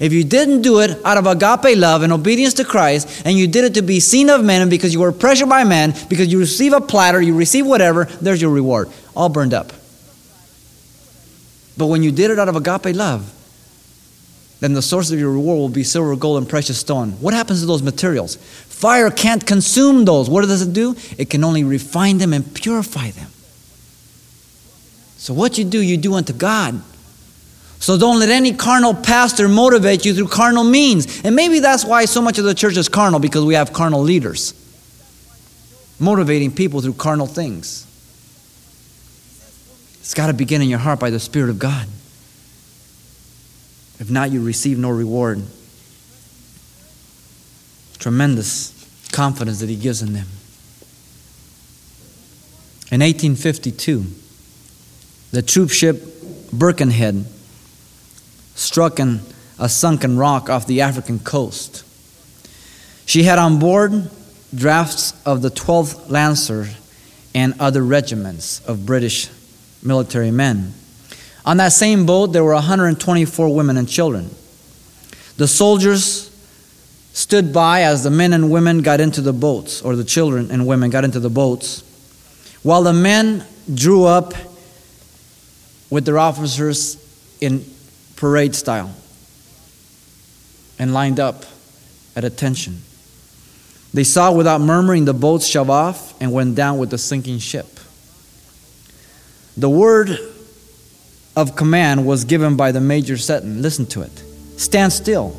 if 0.00 0.12
you 0.12 0.22
didn't 0.22 0.62
do 0.62 0.80
it 0.80 1.04
out 1.04 1.16
of 1.16 1.26
agape 1.26 1.76
love 1.76 2.02
and 2.02 2.12
obedience 2.12 2.54
to 2.54 2.64
Christ, 2.64 3.22
and 3.24 3.36
you 3.36 3.48
did 3.48 3.64
it 3.64 3.74
to 3.74 3.82
be 3.82 3.98
seen 3.98 4.30
of 4.30 4.44
men, 4.44 4.62
and 4.62 4.70
because 4.70 4.92
you 4.92 5.00
were 5.00 5.10
pressured 5.10 5.48
by 5.48 5.64
men, 5.64 5.94
because 6.08 6.30
you 6.30 6.38
receive 6.38 6.72
a 6.72 6.80
platter, 6.80 7.20
you 7.20 7.34
receive 7.34 7.66
whatever, 7.66 8.04
there's 8.20 8.40
your 8.40 8.50
reward. 8.50 8.88
All 9.16 9.28
burned 9.28 9.54
up. 9.54 9.72
But 11.76 11.86
when 11.86 12.02
you 12.02 12.12
did 12.12 12.30
it 12.30 12.38
out 12.38 12.48
of 12.48 12.56
agape 12.56 12.94
love, 12.94 13.34
then 14.60 14.72
the 14.72 14.82
source 14.82 15.10
of 15.10 15.18
your 15.18 15.30
reward 15.30 15.58
will 15.58 15.68
be 15.68 15.84
silver, 15.84 16.14
gold, 16.16 16.38
and 16.38 16.48
precious 16.48 16.78
stone. 16.78 17.12
What 17.20 17.34
happens 17.34 17.60
to 17.60 17.66
those 17.66 17.82
materials? 17.82 18.36
Fire 18.36 19.10
can't 19.10 19.44
consume 19.44 20.04
those. 20.04 20.28
What 20.28 20.44
does 20.44 20.62
it 20.62 20.72
do? 20.72 20.96
It 21.16 21.30
can 21.30 21.44
only 21.44 21.64
refine 21.64 22.18
them 22.18 22.32
and 22.32 22.52
purify 22.54 23.10
them. 23.10 23.30
So, 25.18 25.34
what 25.34 25.58
you 25.58 25.64
do, 25.64 25.82
you 25.82 25.96
do 25.96 26.14
unto 26.14 26.32
God. 26.32 26.80
So 27.80 27.96
don't 27.96 28.18
let 28.18 28.28
any 28.28 28.54
carnal 28.54 28.92
pastor 28.92 29.48
motivate 29.48 30.04
you 30.04 30.12
through 30.12 30.28
carnal 30.28 30.64
means. 30.64 31.22
And 31.22 31.36
maybe 31.36 31.60
that's 31.60 31.84
why 31.84 32.06
so 32.06 32.20
much 32.20 32.38
of 32.38 32.44
the 32.44 32.54
church 32.54 32.76
is 32.76 32.88
carnal, 32.88 33.20
because 33.20 33.44
we 33.44 33.54
have 33.54 33.72
carnal 33.72 34.02
leaders 34.02 34.54
motivating 36.00 36.52
people 36.52 36.80
through 36.80 36.94
carnal 36.94 37.26
things. 37.26 37.84
It's 40.00 40.14
got 40.14 40.28
to 40.28 40.32
begin 40.32 40.62
in 40.62 40.68
your 40.68 40.78
heart 40.78 41.00
by 41.00 41.10
the 41.10 41.20
Spirit 41.20 41.50
of 41.50 41.58
God. 41.58 41.86
If 44.00 44.10
not, 44.10 44.30
you 44.30 44.42
receive 44.42 44.78
no 44.78 44.90
reward. 44.90 45.42
Tremendous 47.98 48.72
confidence 49.12 49.60
that 49.60 49.68
He 49.68 49.76
gives 49.76 50.02
in 50.02 50.12
them. 50.12 50.26
In 52.90 53.00
1852, 53.00 54.06
the 55.30 55.42
troop 55.42 55.70
ship 55.70 56.02
Birkenhead 56.52 57.24
struck 58.54 58.98
in 58.98 59.20
a 59.58 59.68
sunken 59.68 60.16
rock 60.16 60.48
off 60.48 60.66
the 60.66 60.80
African 60.80 61.18
coast. 61.18 61.84
She 63.06 63.22
had 63.22 63.38
on 63.38 63.58
board 63.58 64.10
drafts 64.54 65.14
of 65.26 65.42
the 65.42 65.50
12th 65.50 66.10
Lancers 66.10 66.74
and 67.34 67.54
other 67.60 67.82
regiments 67.82 68.60
of 68.66 68.86
British 68.86 69.28
military 69.82 70.30
men. 70.30 70.72
On 71.44 71.56
that 71.58 71.72
same 71.72 72.06
boat, 72.06 72.28
there 72.28 72.44
were 72.44 72.54
124 72.54 73.54
women 73.54 73.76
and 73.76 73.88
children. 73.88 74.30
The 75.36 75.48
soldiers 75.48 76.30
stood 77.12 77.52
by 77.52 77.82
as 77.82 78.04
the 78.04 78.10
men 78.10 78.32
and 78.32 78.50
women 78.50 78.82
got 78.82 79.00
into 79.00 79.20
the 79.20 79.32
boats, 79.32 79.82
or 79.82 79.96
the 79.96 80.04
children 80.04 80.50
and 80.50 80.66
women 80.66 80.90
got 80.90 81.04
into 81.04 81.20
the 81.20 81.30
boats, 81.30 81.82
while 82.62 82.82
the 82.82 82.92
men 82.92 83.44
drew 83.72 84.04
up 84.04 84.34
with 85.90 86.04
their 86.04 86.18
officers 86.18 86.96
in 87.40 87.64
parade 88.16 88.54
style 88.54 88.94
and 90.78 90.92
lined 90.92 91.20
up 91.20 91.44
at 92.16 92.24
attention. 92.24 92.82
They 93.94 94.04
saw 94.04 94.32
without 94.32 94.60
murmuring 94.60 95.04
the 95.06 95.14
boats 95.14 95.46
shove 95.46 95.70
off 95.70 96.20
and 96.20 96.32
went 96.32 96.54
down 96.54 96.78
with 96.78 96.90
the 96.90 96.98
sinking 96.98 97.38
ship. 97.38 97.66
The 99.56 99.68
word 99.68 100.10
of 101.34 101.56
command 101.56 102.06
was 102.06 102.24
given 102.24 102.56
by 102.56 102.72
the 102.72 102.80
Major 102.80 103.16
Seton. 103.16 103.62
Listen 103.62 103.86
to 103.86 104.02
it. 104.02 104.22
Stand 104.56 104.92
still 104.92 105.36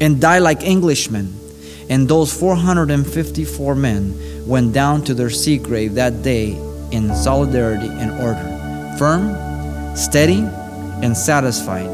and 0.00 0.20
die 0.20 0.38
like 0.38 0.62
Englishmen. 0.62 1.38
And 1.88 2.08
those 2.08 2.32
454 2.38 3.74
men 3.74 4.48
went 4.48 4.72
down 4.72 5.04
to 5.04 5.14
their 5.14 5.30
sea 5.30 5.58
grave 5.58 5.94
that 5.94 6.22
day 6.22 6.52
in 6.90 7.14
solidarity 7.14 7.88
and 7.88 8.10
order, 8.22 8.53
firm, 8.98 9.96
steady, 9.96 10.40
and 11.02 11.16
satisfied, 11.16 11.90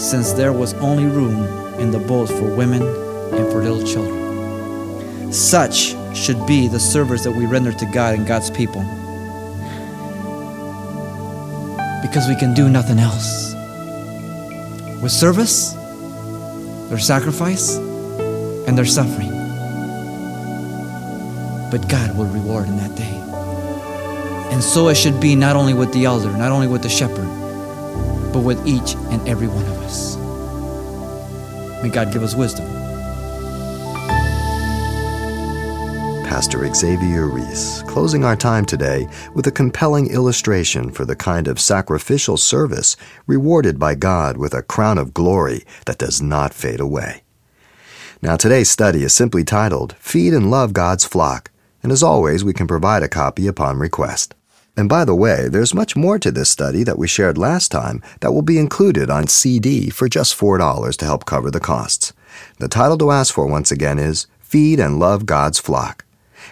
since 0.00 0.32
there 0.32 0.52
was 0.52 0.74
only 0.74 1.04
room 1.04 1.80
in 1.80 1.90
the 1.90 1.98
boat 1.98 2.28
for 2.28 2.54
women 2.54 2.82
and 2.82 3.50
for 3.50 3.62
little 3.62 3.84
children. 3.84 5.32
Such 5.32 5.94
should 6.16 6.46
be 6.46 6.68
the 6.68 6.78
service 6.78 7.24
that 7.24 7.32
we 7.32 7.46
render 7.46 7.72
to 7.72 7.86
God 7.86 8.14
and 8.14 8.26
God's 8.26 8.50
people. 8.50 8.82
Because 12.02 12.28
we 12.28 12.36
can 12.36 12.54
do 12.54 12.68
nothing 12.68 12.98
else. 12.98 13.54
With 15.02 15.10
service, 15.10 15.72
there's 16.88 17.06
sacrifice, 17.06 17.76
and 17.76 18.78
there's 18.78 18.94
suffering. 18.94 19.30
But 21.70 21.88
God 21.88 22.16
will 22.16 22.26
reward 22.26 22.68
in 22.68 22.76
that 22.76 22.94
day. 22.94 23.13
And 24.54 24.62
so 24.62 24.86
it 24.86 24.94
should 24.94 25.20
be 25.20 25.34
not 25.34 25.56
only 25.56 25.74
with 25.74 25.92
the 25.92 26.04
elder, 26.04 26.30
not 26.30 26.52
only 26.52 26.68
with 26.68 26.84
the 26.84 26.88
shepherd, 26.88 27.26
but 28.32 28.44
with 28.44 28.64
each 28.64 28.94
and 29.10 29.28
every 29.28 29.48
one 29.48 29.64
of 29.64 29.82
us. 29.82 30.16
May 31.82 31.88
God 31.88 32.12
give 32.12 32.22
us 32.22 32.36
wisdom. 32.36 32.64
Pastor 36.24 36.72
Xavier 36.72 37.26
Reese, 37.26 37.82
closing 37.88 38.24
our 38.24 38.36
time 38.36 38.64
today 38.64 39.08
with 39.34 39.48
a 39.48 39.50
compelling 39.50 40.08
illustration 40.12 40.92
for 40.92 41.04
the 41.04 41.16
kind 41.16 41.48
of 41.48 41.58
sacrificial 41.58 42.36
service 42.36 42.96
rewarded 43.26 43.76
by 43.76 43.96
God 43.96 44.36
with 44.36 44.54
a 44.54 44.62
crown 44.62 44.98
of 44.98 45.12
glory 45.12 45.64
that 45.86 45.98
does 45.98 46.22
not 46.22 46.54
fade 46.54 46.78
away. 46.78 47.24
Now, 48.22 48.36
today's 48.36 48.70
study 48.70 49.02
is 49.02 49.12
simply 49.12 49.42
titled 49.42 49.96
Feed 49.98 50.32
and 50.32 50.48
Love 50.48 50.72
God's 50.72 51.04
Flock, 51.04 51.50
and 51.82 51.90
as 51.90 52.04
always, 52.04 52.44
we 52.44 52.52
can 52.52 52.68
provide 52.68 53.02
a 53.02 53.08
copy 53.08 53.48
upon 53.48 53.80
request. 53.80 54.32
And 54.76 54.88
by 54.88 55.04
the 55.04 55.14
way, 55.14 55.48
there's 55.48 55.74
much 55.74 55.94
more 55.94 56.18
to 56.18 56.32
this 56.32 56.50
study 56.50 56.82
that 56.82 56.98
we 56.98 57.06
shared 57.06 57.38
last 57.38 57.70
time 57.70 58.02
that 58.20 58.32
will 58.32 58.42
be 58.42 58.58
included 58.58 59.08
on 59.08 59.28
CD 59.28 59.88
for 59.88 60.08
just 60.08 60.36
$4 60.36 60.96
to 60.96 61.04
help 61.04 61.24
cover 61.24 61.50
the 61.50 61.60
costs. 61.60 62.12
The 62.58 62.68
title 62.68 62.98
to 62.98 63.12
ask 63.12 63.32
for 63.32 63.46
once 63.46 63.70
again 63.70 63.98
is 63.98 64.26
Feed 64.40 64.80
and 64.80 64.98
Love 64.98 65.26
God's 65.26 65.60
Flock. 65.60 66.04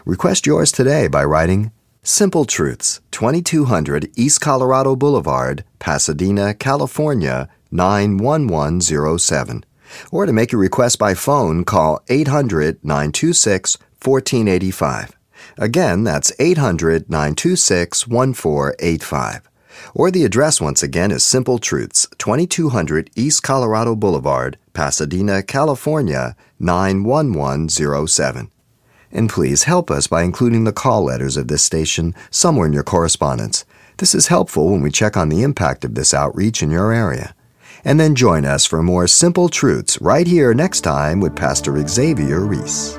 Request 0.04 0.46
yours 0.46 0.70
today 0.70 1.08
by 1.08 1.24
writing 1.24 1.72
Simple 2.04 2.44
Truths, 2.44 3.00
2200 3.10 4.10
East 4.16 4.40
Colorado 4.40 4.96
Boulevard, 4.96 5.64
Pasadena, 5.78 6.54
California, 6.54 7.48
91107. 7.70 9.64
Or 10.10 10.26
to 10.26 10.32
make 10.32 10.52
your 10.52 10.60
request 10.60 10.98
by 10.98 11.14
phone, 11.14 11.64
call 11.64 12.02
800 12.08 12.78
926 12.82 13.78
1485. 14.00 15.16
Again, 15.58 16.04
that's 16.04 16.32
800 16.38 17.10
926 17.10 18.06
1485. 18.06 19.48
Or 19.94 20.10
the 20.10 20.24
address 20.24 20.60
once 20.60 20.82
again 20.82 21.10
is 21.10 21.24
Simple 21.24 21.58
Truths, 21.58 22.06
2200 22.18 23.10
East 23.16 23.42
Colorado 23.42 23.94
Boulevard, 23.94 24.58
Pasadena, 24.72 25.42
California, 25.42 26.36
91107. 26.58 28.50
And 29.10 29.28
please 29.28 29.64
help 29.64 29.90
us 29.90 30.06
by 30.06 30.22
including 30.22 30.64
the 30.64 30.72
call 30.72 31.04
letters 31.04 31.36
of 31.36 31.48
this 31.48 31.62
station 31.62 32.14
somewhere 32.30 32.66
in 32.66 32.72
your 32.72 32.82
correspondence. 32.82 33.64
This 33.98 34.14
is 34.14 34.28
helpful 34.28 34.70
when 34.70 34.80
we 34.80 34.90
check 34.90 35.16
on 35.16 35.28
the 35.28 35.42
impact 35.42 35.84
of 35.84 35.94
this 35.94 36.14
outreach 36.14 36.62
in 36.62 36.70
your 36.70 36.92
area. 36.92 37.34
And 37.84 38.00
then 38.00 38.14
join 38.14 38.44
us 38.44 38.64
for 38.64 38.82
more 38.82 39.06
Simple 39.06 39.48
Truths 39.48 40.00
right 40.00 40.26
here 40.26 40.54
next 40.54 40.80
time 40.80 41.20
with 41.20 41.36
Pastor 41.36 41.86
Xavier 41.86 42.40
Reese. 42.40 42.98